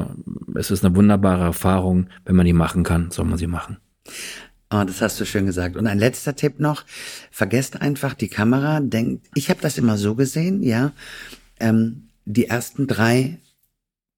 es 0.55 0.71
ist 0.71 0.83
eine 0.83 0.95
wunderbare 0.95 1.43
Erfahrung. 1.43 2.07
Wenn 2.25 2.35
man 2.35 2.45
die 2.45 2.53
machen 2.53 2.83
kann, 2.83 3.11
soll 3.11 3.25
man 3.25 3.37
sie 3.37 3.47
machen. 3.47 3.77
Oh, 4.69 4.83
das 4.83 5.01
hast 5.01 5.19
du 5.21 5.25
schön 5.25 5.45
gesagt. 5.45 5.77
Und 5.77 5.87
ein 5.87 5.99
letzter 5.99 6.35
Tipp 6.35 6.59
noch: 6.59 6.83
Vergesst 7.31 7.81
einfach 7.81 8.15
die 8.15 8.27
Kamera. 8.27 8.79
Denkt, 8.81 9.27
ich 9.35 9.49
habe 9.49 9.61
das 9.61 9.77
immer 9.77 9.97
so 9.97 10.15
gesehen, 10.15 10.63
ja. 10.63 10.91
Ähm, 11.59 12.09
die 12.25 12.47
ersten 12.47 12.87
drei 12.87 13.39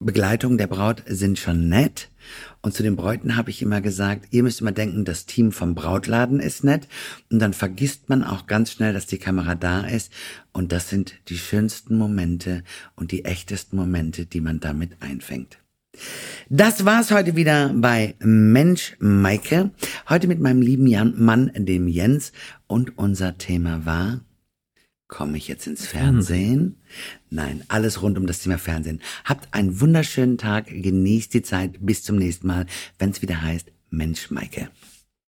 Begleitungen 0.05 0.59
der 0.59 0.67
Braut 0.67 1.03
sind 1.07 1.39
schon 1.39 1.67
nett, 1.67 2.11
Und 2.61 2.73
zu 2.73 2.83
den 2.83 2.95
Bräuten 2.95 3.37
habe 3.37 3.49
ich 3.49 3.61
immer 3.61 3.81
gesagt, 3.81 4.27
ihr 4.31 4.43
müsst 4.43 4.61
immer 4.61 4.71
denken, 4.71 5.05
das 5.05 5.25
Team 5.25 5.51
vom 5.51 5.75
Brautladen 5.75 6.39
ist 6.39 6.63
nett. 6.63 6.87
Und 7.31 7.39
dann 7.39 7.53
vergisst 7.53 8.09
man 8.09 8.23
auch 8.23 8.47
ganz 8.47 8.71
schnell, 8.71 8.93
dass 8.93 9.05
die 9.05 9.17
Kamera 9.17 9.55
da 9.55 9.81
ist. 9.81 10.11
Und 10.51 10.71
das 10.71 10.89
sind 10.89 11.15
die 11.27 11.37
schönsten 11.37 11.97
Momente 11.97 12.63
und 12.95 13.11
die 13.11 13.25
echtesten 13.25 13.77
Momente, 13.77 14.25
die 14.25 14.41
man 14.41 14.59
damit 14.59 14.91
einfängt. 14.99 15.59
Das 16.49 16.85
war's 16.85 17.11
heute 17.11 17.35
wieder 17.35 17.71
bei 17.75 18.15
Mensch 18.19 18.95
Maike. 18.99 19.71
Heute 20.09 20.27
mit 20.27 20.39
meinem 20.39 20.61
lieben 20.61 20.87
Jan 20.87 21.13
Mann, 21.17 21.51
dem 21.55 21.87
Jens. 21.87 22.31
Und 22.67 22.97
unser 22.97 23.37
Thema 23.37 23.85
war, 23.85 24.21
komme 25.07 25.37
ich 25.37 25.47
jetzt 25.47 25.67
ins 25.67 25.85
Fernsehen? 25.85 26.77
Nein, 27.29 27.63
alles 27.67 28.01
rund 28.01 28.17
um 28.17 28.27
das 28.27 28.39
Thema 28.39 28.57
Fernsehen. 28.57 29.01
Habt 29.23 29.53
einen 29.53 29.79
wunderschönen 29.79 30.37
Tag, 30.37 30.67
genießt 30.67 31.33
die 31.33 31.43
Zeit, 31.43 31.77
bis 31.79 32.03
zum 32.03 32.17
nächsten 32.17 32.47
Mal, 32.47 32.65
wenn 32.97 33.11
es 33.11 33.21
wieder 33.21 33.41
heißt 33.41 33.71
Mensch 33.89 34.31
Maike. 34.31 34.69